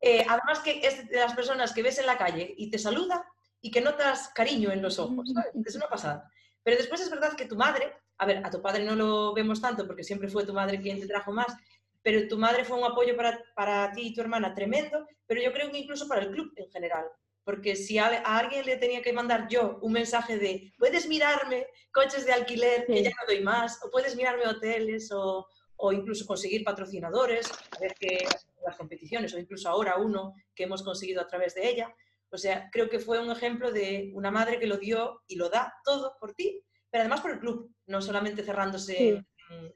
Eh, 0.01 0.25
además 0.29 0.59
que 0.59 0.81
es 0.85 1.09
de 1.09 1.17
las 1.17 1.33
personas 1.35 1.73
que 1.73 1.83
ves 1.85 1.99
en 2.01 2.07
la 2.07 2.19
calle 2.19 2.55
y 2.57 2.71
te 2.73 2.79
saluda 2.81 3.25
y 3.61 3.71
que 3.71 3.81
notas 3.81 4.31
cariño 4.35 4.73
en 4.73 4.83
los 4.83 4.99
ojos, 4.99 5.31
¿sabes? 5.33 5.53
Es 5.65 5.77
una 5.77 5.87
pasada. 5.89 6.29
Pero 6.65 6.77
después 6.77 7.01
es 7.03 7.11
verdad 7.11 7.35
que 7.37 7.45
tu 7.47 7.55
madre, 7.55 7.95
a 8.19 8.27
ver, 8.27 8.43
a 8.45 8.51
tu 8.51 8.61
padre 8.61 8.83
no 8.85 8.97
lo 8.97 9.33
vemos 9.33 9.61
tanto 9.61 9.87
porque 9.87 10.03
siempre 10.03 10.29
fue 10.29 10.45
tu 10.45 10.53
madre 10.55 10.81
quien 10.81 10.99
te 10.99 11.07
trajo 11.07 11.31
más, 11.33 11.55
pero 12.03 12.27
tu 12.29 12.39
madre 12.39 12.65
fue 12.65 12.79
un 12.79 12.85
apoyo 12.85 13.17
para, 13.17 13.43
para 13.55 13.93
ti 13.93 14.09
y 14.09 14.15
tu 14.15 14.21
hermana 14.21 14.55
tremendo, 14.55 15.07
pero 15.27 15.43
yo 15.43 15.53
creo 15.53 15.71
que 15.71 15.79
incluso 15.79 16.09
para 16.09 16.23
el 16.23 16.31
club 16.31 16.53
en 16.57 16.71
general. 16.71 17.07
Porque 17.45 17.75
si 17.77 17.99
a, 17.99 18.07
alguien 18.07 18.67
le 18.67 18.77
tenía 18.77 19.03
que 19.03 19.13
mandar 19.13 19.49
yo 19.49 19.79
un 19.83 19.93
mensaje 19.93 20.39
de, 20.39 20.73
puedes 20.79 21.09
mirarme 21.09 21.67
coches 21.93 22.25
de 22.25 22.33
alquiler, 22.33 22.87
que 22.87 23.03
ya 23.03 23.11
no 23.11 23.27
doy 23.27 23.43
más, 23.43 23.79
o 23.85 23.91
puedes 23.91 24.15
mirarme 24.17 24.47
hoteles, 24.47 25.11
o, 25.13 25.47
o 25.77 25.93
incluso 25.93 26.27
conseguir 26.27 26.63
patrocinadores, 26.63 27.51
a 27.77 27.81
ver 27.81 27.95
qué 27.99 28.27
las 28.65 28.77
competiciones, 28.77 29.35
o 29.35 29.39
incluso 29.39 29.69
ahora 29.69 29.97
uno 29.97 30.35
que 30.55 30.65
hemos 30.65 30.83
conseguido 30.83 31.21
a 31.23 31.27
través 31.27 31.55
de 31.55 31.69
ella. 31.69 31.95
O 32.31 32.39
sea, 32.39 32.69
creo 32.71 32.89
que 32.89 33.01
fue 33.01 33.19
un 33.19 33.31
ejemplo 33.31 33.73
de 33.73 34.13
una 34.15 34.31
madre 34.31 34.61
que 34.61 34.67
lo 34.67 34.77
dio 34.77 35.23
y 35.27 35.37
lo 35.37 35.49
da 35.49 35.73
todo 35.85 36.17
por 36.21 36.35
ti, 36.35 36.63
pero 36.91 37.03
además 37.03 37.21
por 37.21 37.33
el 37.33 37.41
club, 37.41 37.75
no 37.87 38.01
solamente 38.01 38.45
cerrándose 38.45 39.23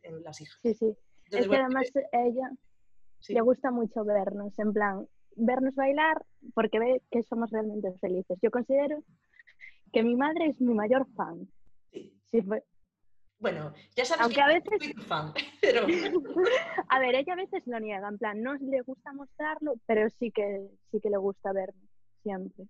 en, 0.02 0.22
las 0.22 0.40
hijas. 0.40 0.58
Sí, 0.62 0.74
sí. 0.74 0.96
Es 1.38 1.48
que 1.48 1.56
además 1.56 1.90
ella 2.12 2.50
le 3.28 3.40
gusta 3.40 3.70
mucho 3.70 4.04
vernos, 4.04 4.58
en 4.58 4.72
plan, 4.72 5.08
vernos 5.36 5.74
bailar 5.74 6.24
porque 6.54 6.78
ve 6.78 7.02
que 7.10 7.22
somos 7.22 7.50
realmente 7.50 7.92
felices. 8.00 8.38
Yo 8.42 8.50
considero 8.50 9.02
que 9.92 10.02
mi 10.02 10.16
madre 10.16 10.46
es 10.46 10.60
mi 10.60 10.74
mayor 10.74 11.06
fan. 11.14 11.48
Sí. 11.92 12.12
sí 12.30 12.42
bueno, 13.38 13.74
ya 13.94 14.06
sabes 14.06 14.22
Aunque 14.22 14.36
que 14.36 14.40
a 14.40 14.46
veces... 14.46 14.78
soy 14.78 14.92
fan, 15.04 15.34
pero... 15.60 15.86
a 16.88 16.98
ver, 16.98 17.14
ella 17.14 17.34
a 17.34 17.36
veces 17.36 17.66
lo 17.66 17.78
niega, 17.78 18.08
en 18.08 18.18
plan, 18.18 18.42
no 18.42 18.54
le 18.54 18.80
gusta 18.80 19.12
mostrarlo, 19.12 19.74
pero 19.86 20.08
sí 20.08 20.30
que, 20.30 20.66
sí 20.90 21.00
que 21.00 21.10
le 21.10 21.18
gusta 21.18 21.52
verme, 21.52 21.82
siempre. 22.22 22.64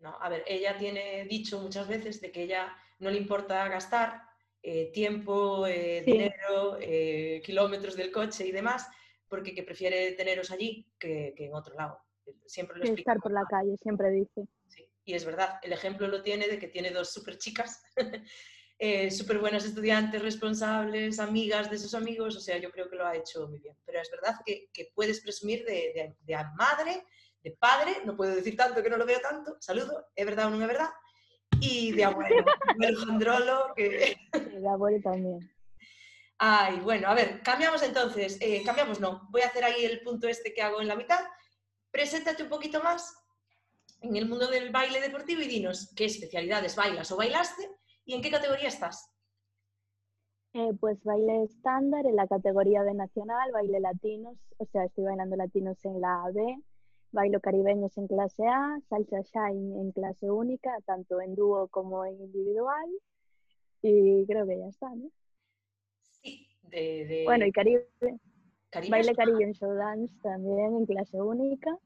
No, 0.00 0.16
a 0.20 0.28
ver, 0.28 0.42
ella 0.46 0.76
tiene 0.76 1.24
dicho 1.26 1.60
muchas 1.60 1.86
veces 1.88 2.20
de 2.20 2.32
que 2.32 2.42
ella 2.42 2.74
no 2.98 3.10
le 3.10 3.18
importa 3.18 3.68
gastar 3.68 4.22
eh, 4.62 4.90
tiempo, 4.92 5.66
eh, 5.66 6.02
dinero, 6.04 6.78
eh, 6.80 7.40
kilómetros 7.44 7.96
del 7.96 8.10
coche 8.10 8.46
y 8.46 8.52
demás, 8.52 8.88
porque 9.28 9.54
que 9.54 9.62
prefiere 9.62 10.12
teneros 10.12 10.50
allí 10.50 10.86
que, 10.98 11.34
en 11.36 11.54
otro 11.54 11.74
lado. 11.74 12.00
Siempre 12.46 12.76
lo 12.78 12.84
explica. 12.84 13.12
Estar 13.12 13.22
por 13.22 13.32
la 13.32 13.44
calle, 13.48 13.76
siempre 13.76 14.10
dice. 14.10 14.46
Sí, 14.66 14.86
y 15.04 15.14
es 15.14 15.24
verdad, 15.24 15.58
el 15.62 15.72
ejemplo 15.72 16.08
lo 16.08 16.22
tiene 16.22 16.48
de 16.48 16.58
que 16.58 16.68
tiene 16.68 16.90
dos 16.90 17.12
super 17.12 17.38
chicas, 17.38 17.82
eh, 18.78 19.10
súper 19.10 19.38
buenas 19.38 19.64
estudiantes, 19.64 20.20
responsables, 20.20 21.18
amigas 21.20 21.70
de 21.70 21.78
sus 21.78 21.94
amigos, 21.94 22.36
o 22.36 22.40
sea, 22.40 22.58
yo 22.58 22.70
creo 22.70 22.90
que 22.90 22.96
lo 22.96 23.06
ha 23.06 23.16
hecho 23.16 23.48
muy 23.48 23.60
bien. 23.60 23.76
Pero 23.86 24.00
es 24.00 24.10
verdad 24.10 24.36
que, 24.44 24.68
que 24.72 24.90
puedes 24.94 25.20
presumir 25.20 25.64
de, 25.64 25.92
de, 25.94 26.16
de, 26.20 26.44
madre, 26.56 27.04
de 27.42 27.52
padre, 27.52 27.92
no 28.04 28.16
puedo 28.16 28.34
decir 28.34 28.56
tanto 28.56 28.82
que 28.82 28.90
no 28.90 28.98
lo 28.98 29.06
veo 29.06 29.20
tanto, 29.20 29.56
saludo, 29.60 30.08
es 30.14 30.26
verdad 30.26 30.48
o 30.48 30.50
no 30.50 30.60
es 30.60 30.68
verdad, 30.68 30.90
y 31.60 31.92
de 31.92 32.04
abuelo, 32.04 32.44
el 32.80 32.96
jandrolo 32.96 33.74
que... 33.76 34.16
De 34.32 34.68
abuelo 34.68 35.00
también. 35.02 35.50
Ay, 36.38 36.78
bueno, 36.80 37.08
a 37.08 37.14
ver, 37.14 37.42
cambiamos 37.42 37.82
entonces, 37.82 38.38
eh, 38.40 38.62
cambiamos 38.64 39.00
no, 39.00 39.26
voy 39.30 39.42
a 39.42 39.46
hacer 39.46 39.64
ahí 39.64 39.84
el 39.84 40.00
punto 40.02 40.28
este 40.28 40.54
que 40.54 40.62
hago 40.62 40.80
en 40.80 40.88
la 40.88 40.94
mitad. 40.94 41.20
Preséntate 41.90 42.44
un 42.44 42.48
poquito 42.48 42.80
más 42.82 43.12
en 44.00 44.14
el 44.16 44.28
mundo 44.28 44.46
del 44.46 44.70
baile 44.70 45.00
deportivo 45.00 45.40
y 45.42 45.48
dinos 45.48 45.92
qué 45.96 46.04
especialidades 46.04 46.76
bailas 46.76 47.10
o 47.10 47.16
bailaste 47.16 47.68
y 48.04 48.14
en 48.14 48.22
qué 48.22 48.30
categoría 48.30 48.68
estás. 48.68 49.12
Eh, 50.54 50.72
pues 50.80 51.02
baile 51.04 51.44
estándar 51.44 52.06
en 52.06 52.16
la 52.16 52.26
categoría 52.26 52.82
de 52.82 52.94
nacional, 52.94 53.50
baile 53.52 53.80
latinos, 53.80 54.36
o 54.58 54.64
sea, 54.66 54.84
estoy 54.84 55.04
bailando 55.04 55.36
latinos 55.36 55.84
en 55.84 56.00
la 56.00 56.22
B, 56.32 56.58
bailo 57.12 57.40
caribeños 57.40 57.96
en 57.98 58.06
clase 58.06 58.46
A, 58.46 58.78
salsa 58.88 59.20
shine 59.22 59.80
en 59.80 59.92
clase 59.92 60.30
única, 60.30 60.70
tanto 60.86 61.20
en 61.20 61.34
dúo 61.34 61.68
como 61.68 62.04
en 62.04 62.20
individual, 62.20 62.88
y 63.82 64.26
creo 64.26 64.46
que 64.46 64.58
ya 64.58 64.66
está, 64.66 64.94
¿no? 64.94 65.10
Bueno, 67.24 67.46
y 67.46 67.52
Caribe. 67.52 67.88
Baile 68.90 69.14
Caribe 69.14 69.44
en 69.44 69.54
Show 69.54 69.74
Dance 69.74 70.14
también 70.22 70.76
en 70.76 70.86
clase 70.86 71.20
única. 71.20 71.76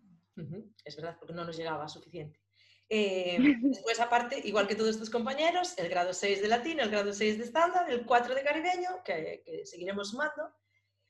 Es 0.85 0.97
verdad, 0.97 1.17
porque 1.19 1.35
no 1.35 1.45
nos 1.45 1.57
llegaba 1.57 1.89
suficiente. 1.89 2.41
Eh, 2.89 3.39
después, 3.63 4.01
aparte, 4.01 4.41
igual 4.45 4.67
que 4.67 4.75
todos 4.75 4.99
tus 4.99 5.11
compañeros, 5.11 5.79
el 5.79 5.89
grado 5.89 6.13
6 6.13 6.43
de 6.43 6.49
latino, 6.49 6.83
el 6.83 6.91
grado 6.91 7.13
6 7.13 7.39
de 7.39 7.45
estándar, 7.45 7.91
el 7.91 8.05
4 8.05 8.35
de 8.35 8.43
caribeño, 8.43 9.03
que, 9.05 9.43
que, 9.45 9.65
seguiremos 9.65 10.11
sumando, 10.11 10.51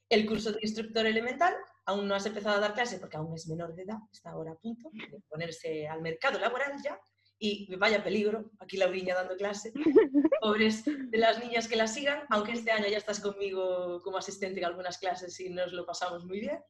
el 0.08 0.26
curso 0.26 0.52
de 0.52 0.58
instructor 0.62 1.06
elemental, 1.06 1.54
aún 1.86 2.06
no 2.08 2.14
has 2.14 2.26
empezado 2.26 2.56
a 2.56 2.60
dar 2.60 2.74
clase 2.74 2.98
porque 2.98 3.16
aún 3.16 3.34
es 3.34 3.48
menor 3.48 3.74
de 3.74 3.82
edad, 3.82 3.98
está 4.12 4.30
ahora 4.30 4.52
a 4.52 4.56
punto 4.56 4.90
de 4.92 5.20
ponerse 5.28 5.88
al 5.88 6.02
mercado 6.02 6.38
laboral 6.38 6.72
ya, 6.82 6.98
y 7.44 7.74
vaya 7.74 8.04
peligro, 8.04 8.52
aquí 8.60 8.76
Lauriña 8.76 9.16
dando 9.16 9.36
clase, 9.36 9.72
pobres 10.40 10.84
de 10.84 11.18
las 11.18 11.40
niñas 11.40 11.66
que 11.66 11.74
la 11.74 11.88
sigan, 11.88 12.22
aunque 12.30 12.52
este 12.52 12.70
año 12.70 12.86
ya 12.86 12.98
estás 12.98 13.18
conmigo 13.18 14.00
como 14.02 14.18
asistente 14.18 14.60
en 14.60 14.66
algunas 14.66 14.98
clases 14.98 15.38
y 15.40 15.50
nos 15.50 15.72
lo 15.72 15.84
pasamos 15.84 16.24
muy 16.24 16.38
bien. 16.38 16.60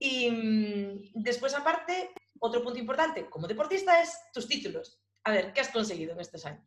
Y 0.00 0.30
mm, 0.32 1.22
después, 1.22 1.54
aparte, 1.54 2.10
otro 2.40 2.60
punto 2.64 2.80
importante 2.80 3.30
como 3.30 3.46
deportista 3.46 4.02
es 4.02 4.18
tus 4.32 4.48
títulos. 4.48 5.00
A 5.22 5.30
ver, 5.30 5.52
¿qué 5.52 5.60
has 5.60 5.70
conseguido 5.70 6.12
en 6.12 6.20
estos 6.20 6.44
años? 6.44 6.66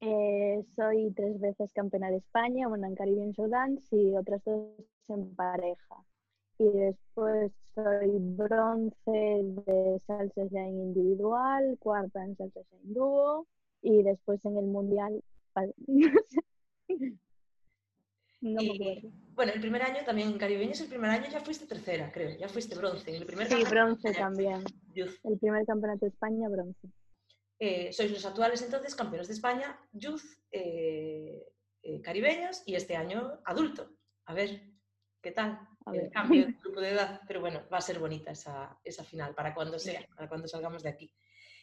Eh, 0.00 0.64
soy 0.76 1.12
tres 1.12 1.40
veces 1.40 1.72
campeona 1.72 2.10
de 2.10 2.18
España, 2.18 2.68
una 2.68 2.86
en 2.86 2.94
Caribbean 2.94 3.32
Show 3.32 3.48
Dance 3.48 3.96
y 3.96 4.14
otras 4.14 4.44
dos 4.44 4.76
en 5.08 5.34
pareja 5.34 6.06
y 6.58 6.68
después 6.68 7.52
soy 7.74 8.10
bronce 8.18 8.94
de 9.06 10.00
salsa 10.06 10.42
en 10.42 10.80
individual, 10.80 11.76
cuarta 11.78 12.24
en 12.24 12.36
salsa 12.36 12.60
en 12.60 12.94
dúo 12.94 13.46
y 13.82 14.02
después 14.02 14.42
en 14.44 14.56
el 14.56 14.64
mundial 14.66 15.22
no 18.40 18.62
me 18.62 18.74
acuerdo. 18.74 19.10
Bueno, 19.34 19.52
el 19.52 19.60
primer 19.60 19.82
año 19.82 20.04
también 20.04 20.28
en 20.28 20.38
Caribeños, 20.38 20.80
el 20.80 20.88
primer 20.88 21.10
año 21.10 21.28
ya 21.30 21.40
fuiste 21.40 21.66
tercera, 21.66 22.10
creo, 22.12 22.36
ya 22.38 22.48
fuiste 22.48 22.74
bronce. 22.74 23.16
El 23.16 23.26
primer 23.26 23.48
sí, 23.48 23.64
bronce 23.68 24.12
también. 24.12 24.62
El 24.94 25.38
primer 25.38 25.64
campeonato 25.66 26.06
de 26.06 26.10
España, 26.10 26.48
bronce. 26.48 26.88
Eh, 27.58 27.92
sois 27.92 28.10
los 28.10 28.24
actuales 28.26 28.60
entonces 28.62 28.94
campeones 28.94 29.28
de 29.28 29.34
España, 29.34 29.78
youth, 29.92 30.22
eh, 30.50 31.42
eh, 31.82 32.00
caribeños 32.02 32.62
y 32.66 32.74
este 32.74 32.96
año 32.96 33.40
adulto. 33.44 33.88
A 34.26 34.34
ver, 34.34 34.60
¿qué 35.22 35.32
tal? 35.32 35.58
El 35.92 36.10
cambio 36.10 36.46
de 36.46 36.52
grupo 36.62 36.80
de 36.80 36.90
edad, 36.90 37.20
pero 37.26 37.40
bueno, 37.40 37.62
va 37.72 37.78
a 37.78 37.82
ser 37.82 37.98
bonita 37.98 38.32
esa, 38.32 38.78
esa 38.84 39.04
final 39.04 39.34
para 39.34 39.54
cuando 39.54 39.78
sea, 39.78 40.06
para 40.14 40.28
cuando 40.28 40.48
salgamos 40.48 40.82
de 40.82 40.88
aquí. 40.88 41.12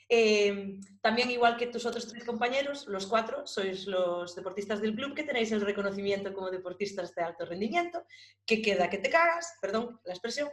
Em, 0.09 0.81
también, 1.01 1.31
igual 1.31 1.57
que 1.57 1.67
tus 1.67 1.85
otros 1.85 2.07
tres 2.07 2.23
compañeros, 2.25 2.87
los 2.87 3.07
cuatro 3.07 3.47
sois 3.47 3.87
los 3.87 4.35
deportistas 4.35 4.81
del 4.81 4.95
club 4.95 5.15
que 5.15 5.23
tenéis 5.23 5.51
el 5.51 5.61
reconocimiento 5.61 6.33
como 6.33 6.51
deportistas 6.51 7.15
de 7.15 7.23
alto 7.23 7.45
rendimiento, 7.45 8.05
que 8.45 8.61
queda 8.61 8.89
que 8.89 8.97
te 8.97 9.09
cagas, 9.09 9.57
perdón 9.61 9.99
la 10.03 10.13
expresión, 10.13 10.49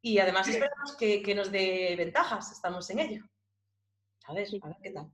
y 0.00 0.18
además 0.18 0.48
esperamos 0.48 0.96
que, 0.96 1.22
que 1.22 1.34
nos 1.34 1.52
dé 1.52 1.94
ventajas, 1.96 2.50
estamos 2.52 2.88
en 2.90 2.98
ello. 3.00 3.24
A 4.24 4.32
ver, 4.32 4.48
a 4.62 4.68
ver 4.68 4.76
qué 4.82 4.90
tal. 4.90 5.12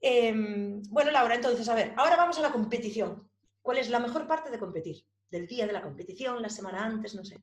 Em, 0.00 0.82
bueno, 0.90 1.10
Laura, 1.10 1.34
entonces, 1.34 1.68
a 1.68 1.74
ver, 1.74 1.94
ahora 1.96 2.16
vamos 2.16 2.38
a 2.38 2.42
la 2.42 2.52
competición. 2.52 3.30
¿Cuál 3.62 3.78
es 3.78 3.88
la 3.88 4.00
mejor 4.00 4.26
parte 4.26 4.50
de 4.50 4.58
competir? 4.58 5.04
Del 5.32 5.46
día 5.46 5.66
de 5.66 5.72
la 5.72 5.82
competición, 5.82 6.42
la 6.42 6.50
semana 6.50 6.84
antes, 6.84 7.14
no 7.14 7.24
sé? 7.24 7.36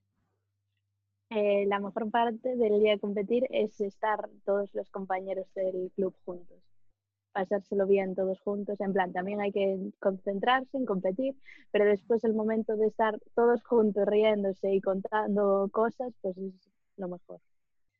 Eh, 1.31 1.65
la 1.67 1.79
mejor 1.79 2.09
parte 2.09 2.55
del 2.55 2.79
día 2.79 2.93
de 2.93 2.99
competir 2.99 3.45
es 3.49 3.79
estar 3.81 4.29
todos 4.45 4.73
los 4.73 4.89
compañeros 4.89 5.47
del 5.53 5.91
club 5.95 6.15
juntos, 6.23 6.57
pasárselo 7.33 7.85
bien 7.85 8.15
todos 8.15 8.39
juntos, 8.41 8.79
en 8.79 8.93
plan, 8.93 9.11
también 9.11 9.41
hay 9.41 9.51
que 9.51 9.91
concentrarse 9.99 10.77
en 10.77 10.85
competir, 10.85 11.35
pero 11.71 11.85
después 11.85 12.23
el 12.23 12.33
momento 12.33 12.75
de 12.77 12.87
estar 12.87 13.19
todos 13.35 13.63
juntos 13.63 14.07
riéndose 14.07 14.73
y 14.73 14.81
contando 14.81 15.69
cosas, 15.71 16.13
pues 16.21 16.37
es 16.37 16.53
lo 16.97 17.07
mejor. 17.07 17.39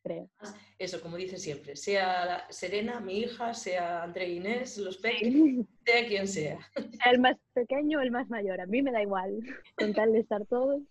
Creo. 0.02 0.30
Eso, 0.78 1.02
como 1.02 1.18
dice 1.18 1.38
siempre, 1.38 1.76
sea 1.76 2.48
Serena, 2.50 3.02
mi 3.02 3.20
hija, 3.20 3.54
sea 3.54 4.02
André 4.04 4.30
Inés, 4.30 4.78
los 4.78 4.98
pequeños, 4.98 5.66
sea 5.86 6.08
quien 6.08 6.28
sea. 6.28 6.60
El 7.06 7.20
más 7.20 7.36
pequeño 7.54 8.00
o 8.00 8.02
el 8.02 8.12
más 8.12 8.30
mayor, 8.30 8.62
a 8.62 8.66
mí 8.66 8.82
me 8.82 8.92
da 8.92 9.02
igual, 9.02 9.40
con 9.76 9.94
tal 9.94 10.14
de 10.14 10.20
estar 10.20 10.46
todos. 10.46 10.82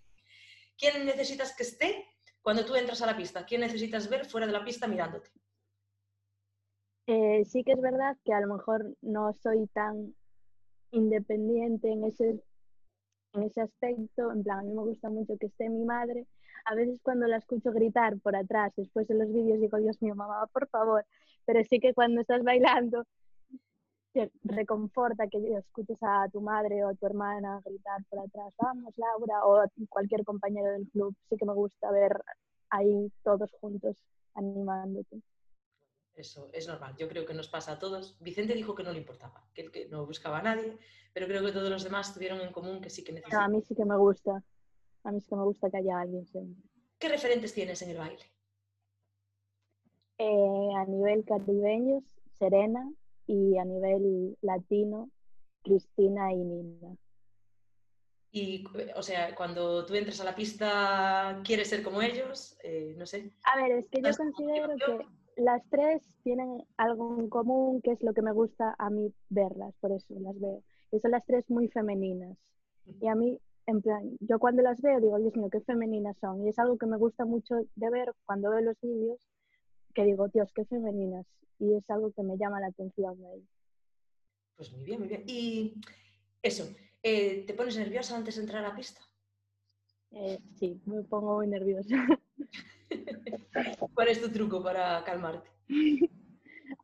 ¿Quién 0.77 1.07
necesitas 1.07 1.57
que 1.57 1.63
esté 1.63 2.05
cuando 2.43 2.65
tú 2.65 2.77
entras 2.77 3.01
a 3.01 3.07
la 3.07 3.17
pista? 3.17 3.47
¿Quién 3.47 3.63
necesitas 3.63 4.09
ver 4.11 4.27
fuera 4.27 4.47
de 4.47 4.53
la 4.53 4.65
pista 4.65 4.87
mirándote? 4.87 5.31
Eh, 7.07 7.45
sí 7.47 7.65
que 7.65 7.73
es 7.73 7.81
verdad 7.81 8.17
que 8.25 8.35
a 8.35 8.41
lo 8.41 8.55
mejor 8.55 8.95
no 9.01 9.33
soy 9.33 9.67
tan 9.69 10.15
independiente 10.91 11.91
en 11.91 12.05
ese, 12.05 12.43
en 13.33 13.43
ese 13.43 13.63
aspecto, 13.63 14.31
en 14.31 14.43
plan, 14.43 14.59
a 14.59 14.63
mí 14.63 14.75
me 14.75 14.83
gusta 14.83 15.09
mucho 15.09 15.39
que 15.39 15.47
esté 15.47 15.71
mi 15.71 15.85
madre, 15.85 16.27
a 16.65 16.75
veces 16.75 17.01
cuando 17.03 17.27
la 17.27 17.39
escucho 17.39 17.73
gritar 17.73 18.19
por 18.21 18.37
atrás, 18.37 18.73
después 18.77 19.07
de 19.09 19.15
los 19.15 19.33
vídeos 19.33 19.61
digo, 19.61 19.79
Dios 19.79 20.01
mío, 20.03 20.15
mamá, 20.15 20.47
por 20.53 20.69
favor, 20.69 21.05
pero 21.45 21.63
sí 21.65 21.81
que 21.81 21.95
cuando 21.95 22.21
estás 22.21 22.43
bailando 22.43 23.05
te 24.13 24.31
reconforta 24.43 25.29
que 25.29 25.39
escuches 25.57 25.99
a 26.03 26.29
tu 26.31 26.41
madre 26.41 26.85
o 26.85 26.89
a 26.89 26.95
tu 26.95 27.07
hermana 27.07 27.61
gritar 27.65 28.05
por 28.09 28.21
atrás, 28.21 28.53
vamos 28.59 28.95
Laura, 28.97 29.45
o 29.47 29.65
cualquier 29.89 30.25
compañero 30.25 30.73
del 30.73 30.89
club, 30.89 31.15
sí 31.29 31.37
que 31.37 31.47
me 31.47 31.55
gusta 31.55 31.91
ver 31.91 32.21
ahí 32.71 33.13
todos 33.23 33.53
juntos 33.61 33.97
animándote. 34.35 35.23
Eso 36.15 36.49
es 36.53 36.67
normal. 36.67 36.97
Yo 36.99 37.09
creo 37.09 37.25
que 37.25 37.33
nos 37.33 37.49
pasa 37.49 37.73
a 37.73 37.79
todos. 37.79 38.17
Vicente 38.21 38.55
dijo 38.55 38.75
que 38.75 38.83
no 38.83 38.93
le 38.93 38.99
importaba, 38.99 39.45
que 39.55 39.71
que 39.71 39.89
no 39.89 40.05
buscaba 40.05 40.41
a 40.41 40.43
nadie, 40.43 40.77
pero 41.15 41.27
creo 41.27 41.45
que 41.45 41.53
todos 41.53 41.71
los 41.71 41.85
demás 41.85 42.13
tuvieron 42.13 42.41
en 42.41 42.53
común 42.53 42.81
que 42.81 42.91
sí 42.91 43.05
que 43.05 43.13
No, 43.13 43.41
a 43.41 43.49
mí 43.49 43.63
sí 43.63 43.75
que 43.75 43.85
me 43.85 43.97
gusta. 43.97 44.43
A 45.09 45.11
mí 45.11 45.23
sí 45.23 45.29
que 45.31 45.37
me 45.37 45.45
gusta 45.45 45.71
que 45.71 45.79
haya 45.79 46.01
alguien 46.01 46.27
siempre. 46.27 46.63
¿Qué 46.99 47.09
referentes 47.09 47.55
tienes 47.55 47.81
en 47.81 47.91
el 47.91 47.97
baile? 47.97 48.23
Eh, 50.19 50.69
a 50.77 50.85
nivel 50.85 51.25
caribeño, 51.25 52.03
Serena, 52.39 52.93
y 53.27 53.57
a 53.57 53.65
nivel 53.65 54.37
latino, 54.43 55.09
Cristina 55.63 56.31
y 56.35 56.45
Nina. 56.45 56.95
Y, 58.33 58.67
o 58.95 59.03
sea, 59.03 59.35
cuando 59.35 59.87
tú 59.87 59.95
entras 59.95 60.21
a 60.21 60.25
la 60.25 60.35
pista, 60.35 61.41
¿quieres 61.43 61.71
ser 61.71 61.83
como 61.83 62.03
ellos? 62.03 62.59
Eh, 62.63 62.95
no 62.99 63.07
sé. 63.07 63.33
A 63.45 63.57
ver, 63.63 63.79
es 63.79 63.89
que 63.89 64.03
yo 64.03 64.03
¿Tienes 64.03 64.19
considero 64.19 64.77
que 64.77 65.07
las 65.43 65.63
tres 65.71 66.03
tienen 66.23 66.63
algo 66.77 67.19
en 67.19 67.31
común, 67.31 67.81
que 67.81 67.93
es 67.93 68.03
lo 68.03 68.13
que 68.13 68.21
me 68.21 68.33
gusta 68.33 68.77
a 68.79 68.91
mí 68.91 69.11
verlas, 69.31 69.75
por 69.81 69.91
eso 69.91 70.15
las 70.21 70.39
veo. 70.39 70.63
Y 70.93 71.01
son 71.01 71.13
las 71.13 71.25
tres 71.25 71.49
muy 71.49 71.69
femeninas. 71.69 72.37
Y 73.01 73.07
a 73.07 73.15
mí, 73.15 73.41
en 73.69 73.83
plan, 73.83 74.17
yo 74.21 74.39
cuando 74.39 74.63
las 74.63 74.81
veo 74.81 74.99
digo, 74.99 75.19
Dios 75.19 75.37
mío, 75.37 75.51
qué 75.53 75.61
femeninas 75.61 76.17
son. 76.19 76.43
Y 76.43 76.49
es 76.49 76.59
algo 76.59 76.79
que 76.79 76.87
me 76.87 76.97
gusta 76.97 77.27
mucho 77.27 77.55
de 77.77 77.91
ver 77.91 78.15
cuando 78.25 78.49
veo 78.49 78.63
los 78.63 78.81
vídeos, 78.81 79.19
que 79.95 80.05
digo, 80.05 80.27
Dios, 80.29 80.51
qué 80.55 80.65
femeninas. 80.65 81.27
Y 81.59 81.75
es 81.75 81.89
algo 81.91 82.11
que 82.13 82.23
me 82.23 82.39
llama 82.39 82.61
la 82.61 82.69
atención 82.69 83.21
de 83.21 83.35
ellas. 83.35 83.49
Pues 84.57 84.73
muy 84.73 84.85
bien, 84.85 85.01
muy 85.01 85.09
bien. 85.09 85.23
Y 85.27 85.75
eso, 86.43 86.67
eh, 87.03 87.45
¿te 87.47 87.53
pones 87.53 87.77
nerviosa 87.77 88.17
antes 88.17 88.37
de 88.37 88.41
entrar 88.41 88.65
a 88.65 88.71
la 88.71 88.75
pista? 88.75 89.03
Eh, 90.13 90.39
sí, 90.59 90.81
me 90.87 91.03
pongo 91.03 91.37
muy 91.37 91.49
nerviosa. 91.49 92.07
¿Cuál 93.95 94.09
es 94.09 94.23
tu 94.23 94.31
truco 94.31 94.63
para 94.63 95.05
calmarte? 95.05 95.51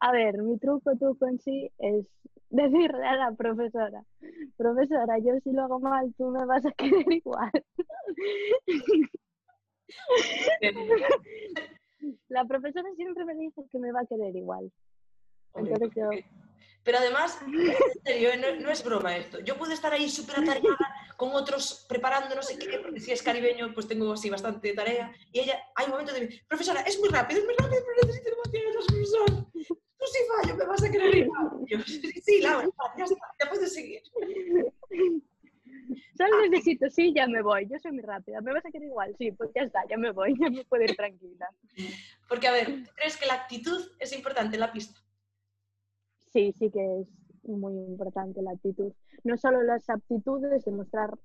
A 0.01 0.13
ver, 0.13 0.43
mi 0.43 0.59
truco, 0.59 0.97
truco 0.97 1.27
en 1.27 1.39
sí 1.41 1.71
es 1.79 2.07
decirle 2.51 3.05
a 3.07 3.17
la 3.17 3.33
profesora, 3.33 4.05
profesora, 4.57 5.19
yo 5.19 5.33
si 5.43 5.53
lo 5.53 5.63
hago 5.65 5.81
mal, 5.81 6.13
tú 6.17 6.31
me 6.31 6.45
vas 6.47 6.65
a 6.65 6.73
querer 6.79 7.13
igual. 7.13 7.51
La 12.29 12.45
profesora 12.45 12.89
siempre 12.97 13.25
me 13.25 13.35
dice 13.35 13.63
que 13.71 13.79
me 13.79 13.93
va 13.93 14.01
a 14.01 14.07
querer 14.07 14.35
igual. 14.37 14.71
Entonces 15.55 15.91
yo- 15.97 16.11
Pero 16.85 16.99
además, 16.99 17.39
en 17.43 18.03
serio, 18.05 18.31
eh, 18.31 18.37
no, 18.37 18.61
no 18.61 18.71
es 18.71 18.85
broma 18.85 19.17
esto. 19.17 19.41
Yo 19.41 19.57
puedo 19.57 19.73
estar 19.73 19.93
ahí 19.93 20.09
súper 20.09 20.41
atareada 20.41 20.77
con 21.17 21.33
otros 21.33 21.87
preparando 21.89 22.35
no 22.35 22.43
sé 22.43 22.59
qué, 22.59 22.79
porque 22.79 23.01
si 23.01 23.11
es 23.11 23.23
caribeño, 23.23 23.73
pues 23.73 23.89
tengo 23.89 24.13
así 24.13 24.29
bastante 24.29 24.73
tarea. 24.75 25.13
Y 25.33 25.41
ella, 25.41 25.59
hay 25.75 25.87
un 25.87 25.93
momento 25.93 26.13
de, 26.13 26.41
profesora, 26.47 26.83
es 26.83 26.99
muy 27.01 27.09
rápido, 27.09 27.41
es 27.41 27.47
muy 27.47 27.55
rápido, 27.55 27.83
pero 27.87 28.07
necesito 28.07 28.31
demasiado 28.31 28.69
otros 28.69 28.87
profesor. 28.87 29.47
Tú 29.53 30.05
sí 30.13 30.19
fallo, 30.29 30.57
me 30.57 30.67
vas 30.67 30.85
a 30.85 30.91
querer. 30.91 31.17
Y 31.17 31.27
yo, 31.69 31.81
sí, 31.87 32.21
sí, 32.21 32.41
Laura, 32.43 32.69
ya 32.99 33.05
está, 33.05 33.17
ya 33.43 33.51
puedes 33.51 33.73
seguir. 33.73 34.03
Solo 36.17 36.49
necesito, 36.49 36.91
sí, 36.91 37.13
ya 37.15 37.27
me 37.27 37.43
voy. 37.43 37.67
Yo 37.69 37.79
soy 37.79 37.93
muy 37.93 38.03
rápida. 38.03 38.41
¿Me 38.41 38.53
vas 38.53 38.65
a 38.65 38.71
querer 38.71 38.89
igual? 38.89 39.15
Sí, 39.19 39.33
pues 39.33 39.51
ya 39.55 39.63
está, 39.63 39.81
ya 39.89 39.97
me 39.97 40.13
voy, 40.13 40.35
ya 40.41 40.51
me 40.51 40.65
puedo 40.65 40.85
ir 40.85 40.95
tranquila. 40.97 41.49
Porque, 42.29 42.49
a 42.49 42.53
ver, 42.53 42.67
¿tú 42.85 42.91
crees 42.95 43.17
que 43.17 43.27
la 43.27 43.35
actitud 43.35 43.91
es 43.99 44.13
importante 44.13 44.57
en 44.57 44.61
la 44.61 44.73
pista? 44.73 45.01
Sí, 46.35 46.53
sí 46.59 46.71
que 46.71 47.01
es 47.03 47.09
muy 47.45 47.75
importante 47.75 48.43
la 48.43 48.53
actitud. 48.53 48.93
No 49.25 49.39
solo 49.39 49.63
las 49.63 49.89
aptitudes, 49.91 50.65
demostrar 50.67 51.19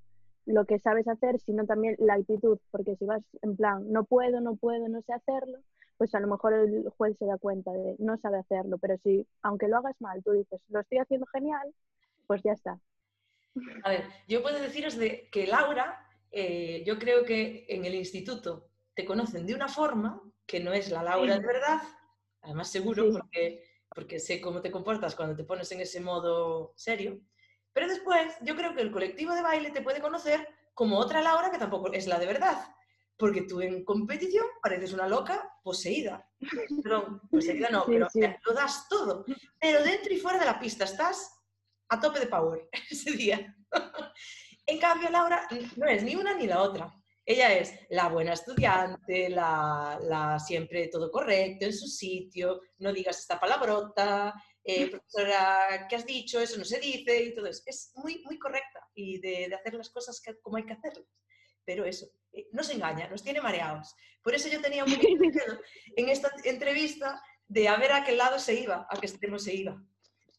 lo 0.45 0.65
que 0.65 0.79
sabes 0.79 1.07
hacer, 1.09 1.39
sino 1.41 1.65
también 1.65 1.97
la 1.99 2.15
actitud, 2.15 2.59
porque 2.71 2.95
si 2.95 3.05
vas 3.05 3.23
en 3.41 3.57
plan, 3.57 3.91
no 3.91 4.05
puedo, 4.05 4.41
no 4.41 4.55
puedo, 4.55 4.87
no 4.89 5.01
sé 5.01 5.13
hacerlo, 5.13 5.59
pues 5.97 6.15
a 6.15 6.21
lo 6.21 6.27
mejor 6.27 6.53
el 6.53 6.89
juez 6.97 7.17
se 7.17 7.25
da 7.25 7.37
cuenta 7.39 7.71
de 7.73 7.97
no 7.99 8.17
sabe 8.19 8.39
hacerlo, 8.39 8.77
pero 8.79 8.97
si, 9.03 9.27
aunque 9.43 9.67
lo 9.67 9.77
hagas 9.79 9.99
mal, 9.99 10.23
tú 10.23 10.31
dices, 10.31 10.61
lo 10.69 10.79
estoy 10.81 10.99
haciendo 10.99 11.27
genial, 11.33 11.73
pues 12.27 12.43
ya 12.43 12.53
está. 12.53 12.79
A 13.83 13.89
ver, 13.89 14.05
yo 14.27 14.41
puedo 14.43 14.59
deciros 14.59 14.97
de 14.97 15.29
que 15.31 15.47
Laura, 15.47 16.05
eh, 16.31 16.83
yo 16.85 16.99
creo 16.99 17.25
que 17.25 17.65
en 17.69 17.85
el 17.85 17.95
instituto 17.95 18.69
te 18.95 19.05
conocen 19.05 19.47
de 19.47 19.55
una 19.55 19.67
forma 19.67 20.21
que 20.45 20.61
no 20.61 20.73
es 20.73 20.91
la 20.91 21.03
Laura 21.03 21.39
de 21.39 21.45
verdad, 21.47 21.79
además 22.41 22.71
seguro, 22.71 23.05
Sí. 23.05 23.11
porque, 23.11 23.68
porque 23.93 24.19
sé 24.19 24.39
cómo 24.39 24.61
te 24.61 24.71
comportas 24.71 25.15
cuando 25.15 25.35
te 25.35 25.43
pones 25.43 25.71
en 25.71 25.81
ese 25.81 25.99
modo 25.99 26.73
serio, 26.75 27.19
pero 27.73 27.87
después 27.87 28.35
yo 28.41 28.55
creo 28.55 28.73
que 28.75 28.81
el 28.81 28.91
colectivo 28.91 29.33
de 29.33 29.41
baile 29.41 29.71
te 29.71 29.81
puede 29.81 30.01
conocer 30.01 30.47
como 30.73 30.97
otra 30.97 31.21
Laura 31.21 31.51
que 31.51 31.57
tampoco 31.57 31.91
es 31.91 32.07
la 32.07 32.19
de 32.19 32.25
verdad, 32.25 32.75
porque 33.17 33.41
tú 33.41 33.61
en 33.61 33.83
competición 33.83 34.45
pareces 34.61 34.93
una 34.93 35.07
loca 35.07 35.53
poseída. 35.61 36.25
Perdón, 36.83 37.21
poseída 37.29 37.69
no, 37.69 37.83
Sí, 37.85 37.91
pero 37.91 38.09
sí. 38.09 38.21
lo 38.45 38.53
das 38.53 38.87
todo, 38.87 39.25
pero 39.59 39.83
dentro 39.83 40.13
y 40.13 40.17
fuera 40.17 40.39
de 40.39 40.45
la 40.45 40.59
pista 40.59 40.85
estás 40.85 41.35
a 41.89 41.99
tope 41.99 42.19
de 42.19 42.27
power 42.27 42.69
ese 42.89 43.11
día. 43.11 43.55
En 44.65 44.79
cambio, 44.79 45.09
Laura 45.09 45.47
no 45.75 45.87
es 45.87 46.03
ni 46.03 46.15
una 46.15 46.35
ni 46.35 46.47
la 46.47 46.61
otra. 46.61 46.93
Ella 47.31 47.53
es 47.53 47.75
la 47.91 48.07
buena 48.09 48.33
estudiante, 48.33 49.29
la, 49.29 49.99
la 50.01 50.39
siempre 50.39 50.87
todo 50.87 51.11
correcto, 51.11 51.65
en 51.67 51.73
su 51.73 51.85
sitio, 51.85 52.59
no 52.79 52.91
digas 52.91 53.19
esta 53.19 53.39
palabrota, 53.39 54.33
eh, 54.63 54.87
profesora, 54.89 55.85
¿qué 55.87 55.95
has 55.95 56.07
dicho? 56.07 56.39
Eso 56.39 56.57
no 56.57 56.65
se 56.65 56.79
dice 56.79 57.21
y 57.23 57.35
todo 57.35 57.45
eso. 57.45 57.61
Es 57.67 57.91
muy, 57.97 58.23
muy 58.25 58.39
correcta 58.39 58.79
y 58.95 59.19
de, 59.19 59.47
de 59.47 59.53
hacer 59.53 59.75
las 59.75 59.91
cosas 59.91 60.19
que- 60.19 60.39
como 60.41 60.57
hay 60.57 60.65
que 60.65 60.73
hacerlas. 60.73 61.05
Pero 61.63 61.85
eso, 61.85 62.07
eh, 62.33 62.47
nos 62.51 62.67
engaña, 62.71 63.07
nos 63.09 63.21
tiene 63.23 63.41
mareados. 63.41 63.93
Por 64.23 64.33
eso 64.33 64.49
yo 64.49 64.59
tenía 64.59 64.83
un 64.83 64.89
miedo 64.97 65.59
en 65.97 66.09
esta 66.09 66.31
entrevista 66.45 67.21
de 67.47 67.67
a 67.67 67.77
ver 67.77 67.91
a 67.91 68.03
qué 68.03 68.13
lado 68.15 68.39
se 68.39 68.55
iba, 68.55 68.87
a 68.89 68.99
qué 68.99 69.05
extremo 69.05 69.37
se 69.37 69.53
iba. 69.53 69.79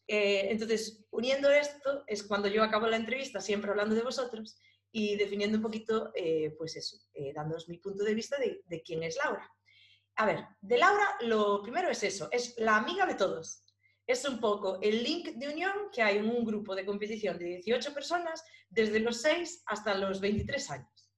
Eh, 0.09 0.47
entonces, 0.51 1.05
uniendo 1.09 1.49
esto, 1.49 2.03
es 2.05 2.23
cuando 2.23 2.49
yo 2.49 2.63
acabo 2.63 2.87
la 2.87 2.97
entrevista, 2.97 3.39
siempre 3.39 3.71
hablando 3.71 3.95
de 3.95 4.01
vosotros 4.01 4.57
y 4.91 5.15
definiendo 5.15 5.57
un 5.57 5.63
poquito, 5.63 6.11
eh, 6.15 6.53
pues 6.57 6.75
eso, 6.75 6.97
eh, 7.13 7.33
mi 7.67 7.77
punto 7.77 8.03
de 8.03 8.13
vista 8.13 8.37
de, 8.37 8.61
de 8.65 8.81
quién 8.81 9.03
es 9.03 9.17
Laura. 9.23 9.49
A 10.15 10.25
ver, 10.25 10.45
de 10.59 10.77
Laura 10.77 11.17
lo 11.21 11.61
primero 11.61 11.89
es 11.89 12.03
eso, 12.03 12.29
es 12.31 12.55
la 12.57 12.77
amiga 12.77 13.05
de 13.05 13.15
todos. 13.15 13.63
Es 14.05 14.25
un 14.25 14.39
poco 14.39 14.79
el 14.81 15.03
link 15.03 15.29
de 15.35 15.47
unión 15.47 15.73
que 15.93 16.01
hay 16.01 16.17
en 16.17 16.29
un 16.29 16.43
grupo 16.43 16.75
de 16.75 16.85
competición 16.85 17.37
de 17.37 17.45
18 17.45 17.93
personas 17.93 18.43
desde 18.69 18.99
los 18.99 19.21
6 19.21 19.63
hasta 19.67 19.95
los 19.95 20.19
23 20.19 20.71
años. 20.71 21.11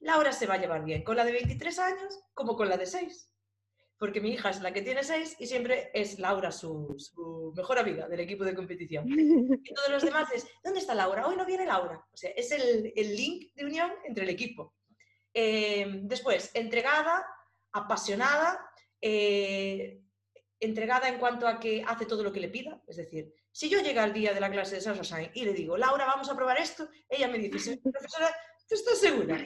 Laura 0.00 0.32
se 0.32 0.46
va 0.46 0.54
a 0.54 0.58
llevar 0.58 0.84
bien 0.84 1.04
con 1.04 1.16
la 1.16 1.24
de 1.24 1.32
23 1.32 1.78
años 1.78 2.18
como 2.34 2.56
con 2.56 2.68
la 2.68 2.76
de 2.76 2.86
6 2.86 3.31
porque 4.02 4.20
mi 4.20 4.32
hija 4.32 4.50
es 4.50 4.60
la 4.60 4.72
que 4.72 4.82
tiene 4.82 5.04
seis 5.04 5.36
y 5.38 5.46
siempre 5.46 5.92
es 5.94 6.18
Laura 6.18 6.50
su, 6.50 6.96
su 6.98 7.52
mejor 7.54 7.78
amiga 7.78 8.08
del 8.08 8.18
equipo 8.18 8.42
de 8.42 8.52
competición. 8.52 9.06
Y 9.64 9.74
todos 9.74 9.90
los 9.90 10.02
demás 10.02 10.28
es, 10.32 10.44
¿dónde 10.64 10.80
está 10.80 10.92
Laura? 10.92 11.28
Hoy 11.28 11.36
no 11.36 11.46
viene 11.46 11.64
Laura. 11.66 12.04
O 12.12 12.16
sea, 12.16 12.30
es 12.30 12.50
el, 12.50 12.92
el 12.96 13.14
link 13.16 13.54
de 13.54 13.64
unión 13.64 13.92
entre 14.04 14.24
el 14.24 14.30
equipo. 14.30 14.74
Eh, 15.32 16.00
después, 16.02 16.50
entregada, 16.52 17.24
apasionada, 17.70 18.68
eh, 19.00 20.02
entregada 20.58 21.08
en 21.08 21.20
cuanto 21.20 21.46
a 21.46 21.60
que 21.60 21.84
hace 21.86 22.04
todo 22.04 22.24
lo 22.24 22.32
que 22.32 22.40
le 22.40 22.48
pida. 22.48 22.82
Es 22.88 22.96
decir, 22.96 23.32
si 23.52 23.68
yo 23.68 23.80
llego 23.82 24.00
al 24.00 24.12
día 24.12 24.34
de 24.34 24.40
la 24.40 24.50
clase 24.50 24.74
de 24.74 24.80
Sasha 24.80 25.04
Sain 25.04 25.30
y 25.32 25.44
le 25.44 25.52
digo, 25.52 25.76
Laura, 25.76 26.06
vamos 26.06 26.28
a 26.28 26.34
probar 26.34 26.58
esto, 26.58 26.88
ella 27.08 27.28
me 27.28 27.38
dice, 27.38 27.60
"Sí, 27.60 27.76
profesora, 27.76 28.34
¿tú 28.68 28.74
estás 28.74 28.98
segura? 28.98 29.36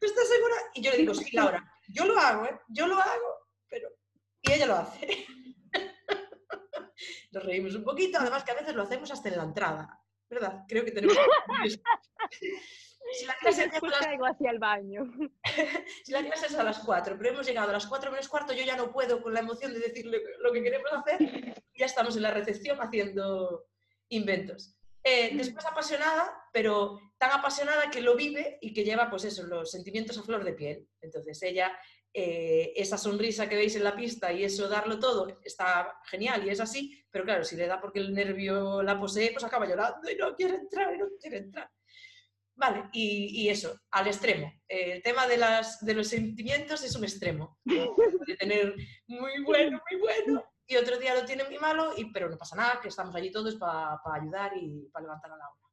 ¿Tú 0.00 0.06
estás 0.06 0.28
segura? 0.28 0.54
Y 0.72 0.80
yo 0.80 0.92
le 0.92 0.96
digo, 0.96 1.12
sí, 1.12 1.28
Laura, 1.36 1.62
yo 1.88 2.06
lo 2.06 2.18
hago, 2.18 2.46
¿eh? 2.46 2.58
Yo 2.68 2.86
lo 2.86 2.94
hago. 2.94 3.37
Y 4.42 4.52
ella 4.52 4.66
lo 4.66 4.76
hace. 4.76 5.26
Nos 7.32 7.44
reímos 7.44 7.74
un 7.74 7.84
poquito, 7.84 8.18
además 8.18 8.44
que 8.44 8.52
a 8.52 8.56
veces 8.56 8.74
lo 8.74 8.82
hacemos 8.82 9.10
hasta 9.10 9.28
en 9.28 9.36
la 9.36 9.44
entrada, 9.44 10.00
¿verdad? 10.28 10.64
Creo 10.66 10.84
que 10.84 10.92
tenemos... 10.92 11.16
Si 13.10 13.24
la 13.24 13.34
clase 13.36 13.68
Después 13.68 13.90
las 13.90 14.34
hacia 14.34 14.50
el 14.50 14.58
baño. 14.58 15.04
si 16.04 16.12
la 16.12 16.22
clase 16.22 16.46
es 16.46 16.54
a 16.56 16.62
las 16.62 16.80
4, 16.80 17.16
pero 17.16 17.30
hemos 17.30 17.46
llegado 17.46 17.70
a 17.70 17.72
las 17.72 17.86
4 17.86 18.10
menos 18.10 18.28
cuarto, 18.28 18.52
yo 18.52 18.64
ya 18.64 18.76
no 18.76 18.92
puedo 18.92 19.22
con 19.22 19.32
la 19.32 19.40
emoción 19.40 19.72
de 19.72 19.80
decirle 19.80 20.20
lo 20.40 20.52
que 20.52 20.62
queremos 20.62 20.92
hacer 20.92 21.56
ya 21.78 21.86
estamos 21.86 22.16
en 22.16 22.22
la 22.22 22.32
recepción 22.32 22.78
haciendo 22.80 23.66
inventos. 24.08 24.74
Eh, 25.04 25.30
después 25.36 25.64
apasionada, 25.64 26.34
pero 26.52 27.00
tan 27.18 27.30
apasionada 27.30 27.88
que 27.88 28.00
lo 28.00 28.16
vive 28.16 28.58
y 28.60 28.74
que 28.74 28.84
lleva, 28.84 29.08
pues 29.08 29.24
eso, 29.24 29.44
los 29.44 29.70
sentimientos 29.70 30.18
a 30.18 30.22
flor 30.22 30.44
de 30.44 30.52
piel. 30.54 30.88
Entonces 31.00 31.40
ella, 31.42 31.72
eh, 32.12 32.72
esa 32.74 32.98
sonrisa 32.98 33.48
que 33.48 33.56
veis 33.56 33.76
en 33.76 33.84
la 33.84 33.94
pista 33.94 34.32
y 34.32 34.44
eso 34.44 34.68
darlo 34.68 34.98
todo, 34.98 35.38
está 35.44 36.00
genial 36.04 36.46
y 36.46 36.50
es 36.50 36.60
así, 36.60 37.04
pero 37.10 37.24
claro, 37.24 37.44
si 37.44 37.56
le 37.56 37.66
da 37.66 37.80
porque 37.80 38.00
el 38.00 38.12
nervio 38.12 38.82
la 38.82 38.98
posee, 38.98 39.32
pues 39.32 39.44
acaba 39.44 39.66
llorando 39.66 40.10
y 40.10 40.16
no 40.16 40.34
quiere 40.34 40.56
entrar 40.56 40.94
y 40.94 40.98
no 40.98 41.06
quiere 41.20 41.38
entrar. 41.38 41.70
Vale, 42.54 42.88
y, 42.92 43.48
eso, 43.48 43.78
al 43.92 44.08
extremo. 44.08 44.52
Eh, 44.66 44.94
el 44.94 45.02
tema 45.02 45.28
de, 45.28 45.36
las, 45.36 45.78
de 45.84 45.94
los 45.94 46.08
sentimientos 46.08 46.82
es 46.82 46.96
un 46.96 47.04
extremo. 47.04 47.60
Puede 47.64 48.36
tener 48.36 48.74
muy 49.06 49.44
bueno, 49.44 49.80
muy 49.88 50.00
bueno, 50.00 50.44
y 50.66 50.76
otro 50.76 50.98
día 50.98 51.14
lo 51.14 51.24
tiene 51.24 51.44
muy 51.44 51.56
malo, 51.58 51.92
y, 51.96 52.10
pero 52.12 52.28
no 52.28 52.36
pasa 52.36 52.56
nada, 52.56 52.80
que 52.82 52.88
estamos 52.88 53.14
allí 53.14 53.30
todos 53.30 53.54
para 53.54 54.00
ayudar 54.12 54.52
y 54.56 54.88
para 54.92 55.04
levantar 55.04 55.30
a 55.30 55.36
la 55.36 55.48
obra. 55.48 55.68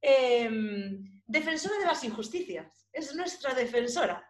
Em, 0.00 1.20
defensora 1.26 1.78
de 1.78 1.86
las 1.86 2.04
injusticias, 2.04 2.88
es 2.92 3.14
nuestra 3.14 3.52
defensora. 3.52 4.24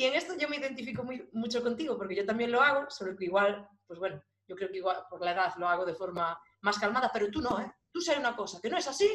Y 0.00 0.06
en 0.06 0.14
esto 0.14 0.34
yo 0.34 0.48
me 0.48 0.56
identifico 0.56 1.04
muy, 1.04 1.28
mucho 1.34 1.62
contigo, 1.62 1.98
porque 1.98 2.14
yo 2.16 2.24
también 2.24 2.50
lo 2.50 2.62
hago, 2.62 2.88
solo 2.88 3.14
que 3.14 3.26
igual, 3.26 3.68
pues 3.86 3.98
bueno, 3.98 4.18
Yo 4.48 4.56
creo 4.56 4.70
que 4.70 4.78
igual 4.78 5.04
por 5.10 5.20
la 5.20 5.32
edad 5.32 5.52
lo 5.58 5.68
hago 5.68 5.84
de 5.84 5.94
forma 5.94 6.40
más 6.62 6.78
calmada, 6.78 7.10
pero 7.12 7.30
tú 7.30 7.42
no, 7.42 7.60
¿eh? 7.60 7.70
Tú 7.92 8.00
sabes 8.00 8.18
una 8.18 8.34
cosa, 8.34 8.60
que 8.62 8.70
no 8.70 8.78
es 8.78 8.88
así, 8.88 9.10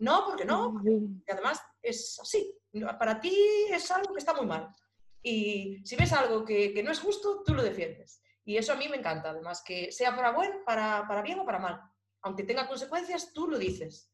no, 0.00 0.24
porque 0.26 0.44
no, 0.44 0.82
y 0.84 1.30
además 1.30 1.62
es 1.80 2.18
así. 2.20 2.52
Para 2.98 3.20
ti 3.20 3.32
es 3.70 3.88
algo 3.92 4.12
que 4.12 4.18
está 4.18 4.34
muy 4.34 4.46
mal. 4.46 4.74
Y 5.22 5.80
si 5.84 5.94
ves 5.94 6.12
algo 6.12 6.44
que, 6.44 6.74
que, 6.74 6.82
no 6.82 6.90
es 6.90 6.98
justo, 6.98 7.44
tú 7.46 7.54
lo 7.54 7.62
defiendes. 7.62 8.20
Y 8.44 8.56
eso 8.56 8.72
a 8.72 8.76
mí 8.76 8.88
me 8.88 8.96
encanta, 8.96 9.30
además, 9.30 9.62
que 9.64 9.92
sea 9.92 10.16
para, 10.16 10.32
bueno, 10.32 10.64
para, 10.66 11.06
para 11.06 11.22
bien 11.22 11.38
o 11.38 11.46
para 11.46 11.60
mal. 11.60 11.80
Aunque 12.22 12.42
tenga 12.42 12.66
consecuencias, 12.66 13.32
tú 13.32 13.46
lo 13.46 13.56
dices. 13.56 14.10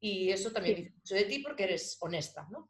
Y 0.00 0.30
eso 0.32 0.50
también 0.50 0.74
sí. 0.74 0.82
dice 0.82 0.96
mucho 0.96 1.14
de 1.14 1.24
ti 1.26 1.38
porque 1.38 1.62
eres 1.62 1.96
honesta, 2.00 2.48
¿no? 2.50 2.68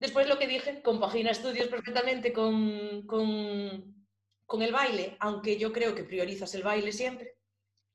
Después 0.00 0.26
lo 0.26 0.38
que 0.38 0.46
dije, 0.46 0.82
compagina 0.82 1.30
estudios 1.30 1.68
perfectamente 1.68 2.32
con, 2.32 3.06
con, 3.06 4.06
con, 4.46 4.62
el 4.62 4.72
baile, 4.72 5.18
aunque 5.20 5.58
yo 5.58 5.72
creo 5.72 5.94
que 5.94 6.04
priorizas 6.04 6.54
el 6.54 6.62
baile 6.62 6.90
siempre. 6.90 7.36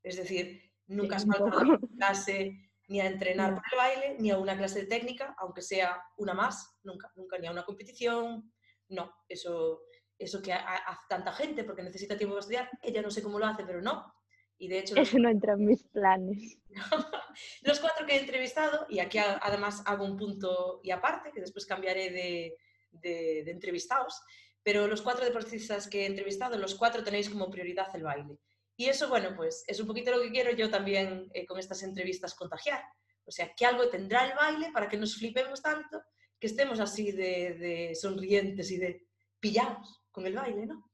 Es 0.04 0.18
decir, 0.18 0.72
nunca 0.86 1.16
has 1.16 1.26
faltado 1.26 1.74
a 1.74 1.80
clase 1.98 2.72
ni 2.88 3.02
a 3.02 3.08
entrenar 3.08 3.56
por 3.56 3.64
el 3.72 3.78
baile, 3.78 4.16
ni 4.20 4.30
a 4.30 4.38
una 4.38 4.56
clase 4.56 4.82
de 4.82 4.86
técnica, 4.86 5.36
aunque 5.40 5.64
sea 5.64 6.00
una 6.18 6.36
más, 6.36 6.78
nunca, 6.84 7.12
nunca, 7.16 7.40
ni 7.40 7.48
a 7.48 7.52
una 7.52 7.66
competición. 7.66 8.54
No, 8.90 9.12
eso, 9.28 9.82
eso 10.20 10.44
que 10.44 10.54
hace 10.54 11.02
tanta 11.10 11.34
gente 11.34 11.64
porque 11.64 11.82
necesita 11.82 12.16
tiempo 12.16 12.36
para 12.36 12.42
estudiar, 12.42 12.70
ella 12.84 13.02
no 13.02 13.10
sé 13.10 13.24
cómo 13.24 13.40
lo 13.40 13.48
hace, 13.48 13.66
pero 13.66 13.82
no. 13.82 14.14
Y 14.58 14.68
de 14.68 14.80
hecho... 14.80 14.96
Eso 14.98 15.20
no 15.20 15.30
entra 15.30 15.54
en 15.54 15.66
mis 15.66 15.84
planes. 15.84 16.58
los 17.62 17.80
cuatro 17.80 18.06
que 18.06 18.16
he 18.16 18.20
entrevistado, 18.20 18.86
y 18.90 19.00
aquí 19.00 19.18
además 19.18 19.84
hago 19.86 20.06
un 20.06 20.18
punto 20.18 20.80
y 20.84 20.92
aparte, 20.92 21.32
que 21.32 21.42
después 21.42 21.66
cambiaré 21.66 22.10
de, 22.10 22.58
de, 22.92 23.44
de 23.44 23.52
entrevistados, 23.52 24.22
pero 24.64 24.88
los 24.88 25.02
cuatro 25.02 25.24
deportistas 25.24 25.88
que 25.88 26.04
he 26.04 26.06
entrevistado, 26.08 26.58
los 26.58 26.76
cuatro 26.76 27.04
tenéis 27.04 27.30
como 27.30 27.52
prioridad 27.52 27.96
el 27.96 28.04
baile. 28.04 28.40
Y 28.78 28.88
eso, 28.88 29.08
bueno, 29.08 29.34
pues 29.36 29.64
es 29.68 29.80
un 29.80 29.88
poquito 29.88 30.12
lo 30.12 30.22
que 30.22 30.32
quiero 30.32 30.52
yo 30.52 30.70
también 30.70 31.30
eh, 31.34 31.46
con 31.46 31.60
estas 31.60 31.84
entrevistas 31.84 32.36
contagiar. 32.36 32.84
O 33.26 33.32
sea, 33.32 33.54
que 33.56 33.66
algo 33.66 33.90
tendrá 33.90 34.26
el 34.26 34.36
baile 34.36 34.72
para 34.74 34.90
que 34.90 34.98
nos 34.98 35.16
flipemos 35.16 35.62
tanto, 35.62 36.02
que 36.40 36.48
estemos 36.48 36.80
así 36.80 37.12
de, 37.12 37.54
de 37.54 37.96
sonrientes 37.96 38.70
y 38.72 38.78
de 38.78 39.08
pillados 39.40 40.02
con 40.12 40.26
el 40.26 40.36
baile, 40.36 40.66
¿no? 40.66 40.92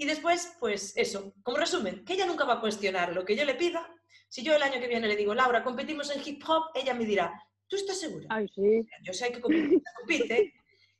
Y 0.00 0.06
después, 0.06 0.56
pues 0.58 0.96
eso, 0.96 1.34
como 1.42 1.58
resumen, 1.58 2.06
que 2.06 2.14
ella 2.14 2.24
nunca 2.24 2.46
va 2.46 2.54
a 2.54 2.60
cuestionar 2.60 3.12
lo 3.12 3.22
que 3.22 3.36
yo 3.36 3.44
le 3.44 3.54
pida. 3.54 3.86
Si 4.30 4.42
yo 4.42 4.54
el 4.54 4.62
año 4.62 4.80
que 4.80 4.88
viene 4.88 5.06
le 5.06 5.14
digo, 5.14 5.34
Laura, 5.34 5.62
competimos 5.62 6.10
en 6.10 6.22
hip 6.24 6.42
hop, 6.48 6.70
ella 6.74 6.94
me 6.94 7.04
dirá, 7.04 7.30
¿tú 7.68 7.76
estás 7.76 8.00
segura? 8.00 8.26
Ay, 8.30 8.48
sí. 8.48 8.82
Yo 9.02 9.12
sé 9.12 9.30
que 9.30 9.42
compite. 9.42 10.54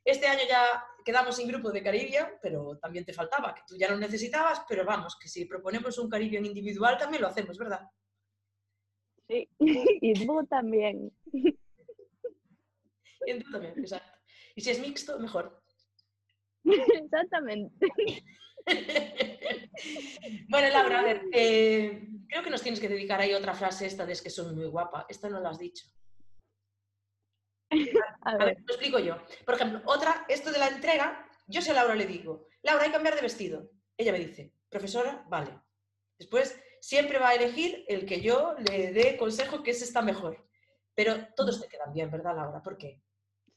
Este 0.05 0.27
año 0.27 0.43
ya 0.47 0.85
quedamos 1.03 1.35
sin 1.35 1.49
grupo 1.49 1.73
de 1.73 1.83
Caribbean, 1.83 2.33
pero 2.43 2.77
también 2.77 3.07
te 3.07 3.15
faltaba, 3.15 3.55
que 3.55 3.63
tú 3.67 3.75
ya 3.75 3.89
lo 3.89 3.97
necesitabas, 3.97 4.65
pero 4.69 4.85
vamos, 4.85 5.17
que 5.19 5.29
si 5.31 5.47
proponemos 5.47 5.97
un 5.97 6.11
Caribbean 6.11 6.45
individual 6.45 6.99
también 6.99 7.23
lo 7.23 7.29
hacemos, 7.29 7.57
¿verdad? 7.57 7.81
Sí, 9.27 9.49
y 9.59 10.27
tú 10.27 10.47
también. 10.47 11.11
Y 13.27 13.39
tú 13.39 13.51
también, 13.51 13.79
exacto. 13.79 14.19
Y 14.57 14.61
si 14.63 14.71
es 14.71 14.81
mixto, 14.81 15.19
mejor. 15.19 15.63
Exactamente. 16.65 17.87
bueno, 20.49 20.69
Laura, 20.69 21.01
a 21.01 21.03
ver, 21.03 21.23
eh, 21.33 22.09
creo 22.29 22.43
que 22.43 22.51
nos 22.51 22.63
tienes 22.63 22.81
que 22.81 22.89
dedicar 22.89 23.21
ahí 23.21 23.35
otra 23.35 23.55
frase 23.55 23.87
esta 23.87 24.07
de 24.07 24.13
es 24.13 24.23
que 24.23 24.31
soy 24.31 24.55
muy 24.55 24.67
guapa. 24.67 25.07
Esta 25.09 25.29
no 25.29 25.41
la 25.41 25.51
has 25.51 25.59
dicho. 25.59 25.87
A 28.23 28.33
ver. 28.37 28.43
A 28.43 28.45
ver, 28.45 28.59
lo 28.67 28.75
explico 28.75 28.99
yo. 28.99 29.17
Por 29.47 29.55
ejemplo, 29.55 29.81
otra, 29.87 30.27
esto 30.29 30.51
de 30.53 30.59
la 30.59 30.69
entrega, 30.69 31.27
yo 31.47 31.63
si 31.63 31.71
a 31.71 31.75
Laura 31.75 31.95
le 31.95 32.07
digo, 32.07 32.49
Laura, 32.63 32.83
hay 32.83 32.91
que 32.91 32.95
cambiar 32.95 33.15
de 33.15 33.23
vestido. 33.23 33.71
Ella 33.97 34.13
me 34.13 34.19
dice, 34.19 34.53
profesora, 34.69 35.25
vale. 35.29 35.59
Después, 36.19 36.61
siempre 36.81 37.19
va 37.19 37.31
a 37.31 37.35
elegir 37.35 37.85
el 37.89 38.05
que 38.05 38.21
yo 38.21 38.55
le 38.59 38.93
dé 38.93 39.17
consejo 39.17 39.63
que 39.63 39.71
ese 39.71 39.85
está 39.85 40.03
mejor. 40.03 40.47
Pero 40.95 41.29
todos 41.35 41.61
te 41.61 41.69
quedan 41.69 41.93
bien, 41.93 42.11
¿verdad, 42.11 42.37
Laura? 42.37 42.63
¿Por 42.63 42.77
qué? 42.77 43.01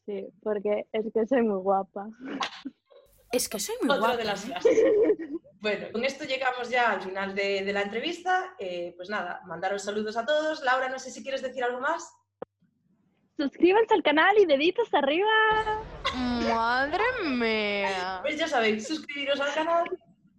Sí, 0.06 0.28
porque 0.42 0.86
es 0.92 1.06
que 1.14 1.26
soy 1.28 1.42
muy 1.44 1.62
guapa. 1.62 2.08
Es 3.34 3.50
que 3.50 3.60
soy 3.60 3.76
muy 3.82 3.90
Otra 3.90 4.00
guapa. 4.00 4.18
de 4.18 4.24
las 4.26 4.44
¿eh? 4.46 4.48
frases. 4.48 4.84
Bueno, 5.60 5.88
con 5.92 6.04
esto 6.06 6.24
llegamos 6.26 6.70
ya 6.70 6.92
al 6.92 7.02
final 7.02 7.34
de, 7.34 7.64
de 7.64 7.74
la 7.74 7.82
entrevista. 7.82 8.54
Eh, 8.60 8.94
pues 8.96 9.10
nada, 9.10 9.42
mandaros 9.46 9.84
saludos 9.84 10.16
a 10.18 10.26
todos. 10.26 10.62
Laura, 10.64 10.88
no 10.90 11.00
sé 11.00 11.10
si 11.10 11.24
quieres 11.24 11.42
decir 11.42 11.64
algo 11.64 11.80
más. 11.80 12.14
Suscríbanse 13.38 13.94
al 13.96 14.04
canal 14.04 14.38
y 14.38 14.46
deditos 14.46 14.94
arriba. 14.94 15.82
Madre 16.14 17.04
mía. 17.26 18.20
Pues 18.22 18.38
ya 18.38 18.48
sabéis, 18.48 18.88
suscribiros 18.88 19.40
al 19.40 19.54
canal 19.54 19.86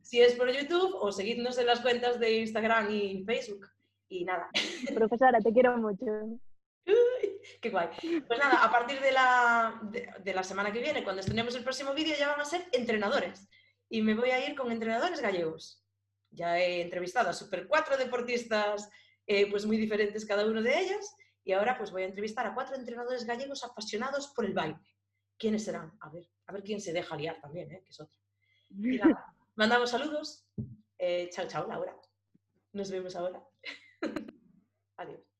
si 0.02 0.20
es 0.20 0.35
por 0.35 0.48
YouTube 0.52 0.94
o 1.00 1.11
seguidnos 1.11 1.59
en 1.59 1.66
las 1.66 1.80
cuentas 1.80 2.20
de 2.20 2.37
Instagram 2.38 2.90
y 2.90 3.24
Facebook. 3.24 3.66
Y 4.09 4.24
nada, 4.24 4.48
Profesora, 4.94 5.40
te 5.40 5.52
quiero 5.52 5.76
mucho. 5.78 6.04
Qué 7.60 7.70
guay. 7.70 7.88
Pues 8.26 8.38
nada, 8.38 8.62
a 8.62 8.70
partir 8.70 9.00
de 9.00 9.12
la, 9.12 9.78
de, 9.82 10.08
de 10.22 10.34
la 10.34 10.42
semana 10.42 10.72
que 10.72 10.80
viene, 10.80 11.02
cuando 11.02 11.20
estrenemos 11.20 11.54
el 11.54 11.64
próximo 11.64 11.94
vídeo, 11.94 12.14
ya 12.18 12.28
van 12.28 12.40
a 12.40 12.44
ser 12.44 12.66
entrenadores. 12.72 13.48
Y 13.88 14.02
me 14.02 14.14
voy 14.14 14.30
a 14.30 14.46
ir 14.46 14.54
con 14.54 14.70
entrenadores 14.70 15.20
gallegos. 15.20 15.82
Ya 16.30 16.58
he 16.58 16.82
entrevistado 16.82 17.30
a 17.30 17.32
super 17.32 17.66
cuatro 17.66 17.96
deportistas, 17.96 18.88
eh, 19.26 19.50
pues 19.50 19.66
muy 19.66 19.76
diferentes 19.76 20.26
cada 20.26 20.44
uno 20.46 20.62
de 20.62 20.78
ellos. 20.78 21.14
Y 21.44 21.52
ahora 21.52 21.76
pues 21.76 21.90
voy 21.90 22.02
a 22.02 22.06
entrevistar 22.06 22.46
a 22.46 22.54
cuatro 22.54 22.74
entrenadores 22.74 23.24
gallegos 23.24 23.64
apasionados 23.64 24.28
por 24.28 24.44
el 24.44 24.54
baile. 24.54 24.78
¿Quiénes 25.38 25.64
serán? 25.64 25.92
A 26.00 26.10
ver, 26.10 26.28
a 26.46 26.52
ver 26.52 26.62
quién 26.62 26.80
se 26.80 26.92
deja 26.92 27.16
liar 27.16 27.40
también, 27.40 27.70
¿eh? 27.70 27.82
que 27.84 27.90
es 27.90 28.00
otra. 28.00 28.18
Y 28.70 28.98
nada, 28.98 29.34
mandamos 29.54 29.90
saludos. 29.90 30.46
Eh, 30.98 31.28
chao, 31.30 31.46
chao, 31.46 31.66
Laura. 31.66 31.94
Nos 32.72 32.90
vemos 32.90 33.14
ahora. 33.16 33.42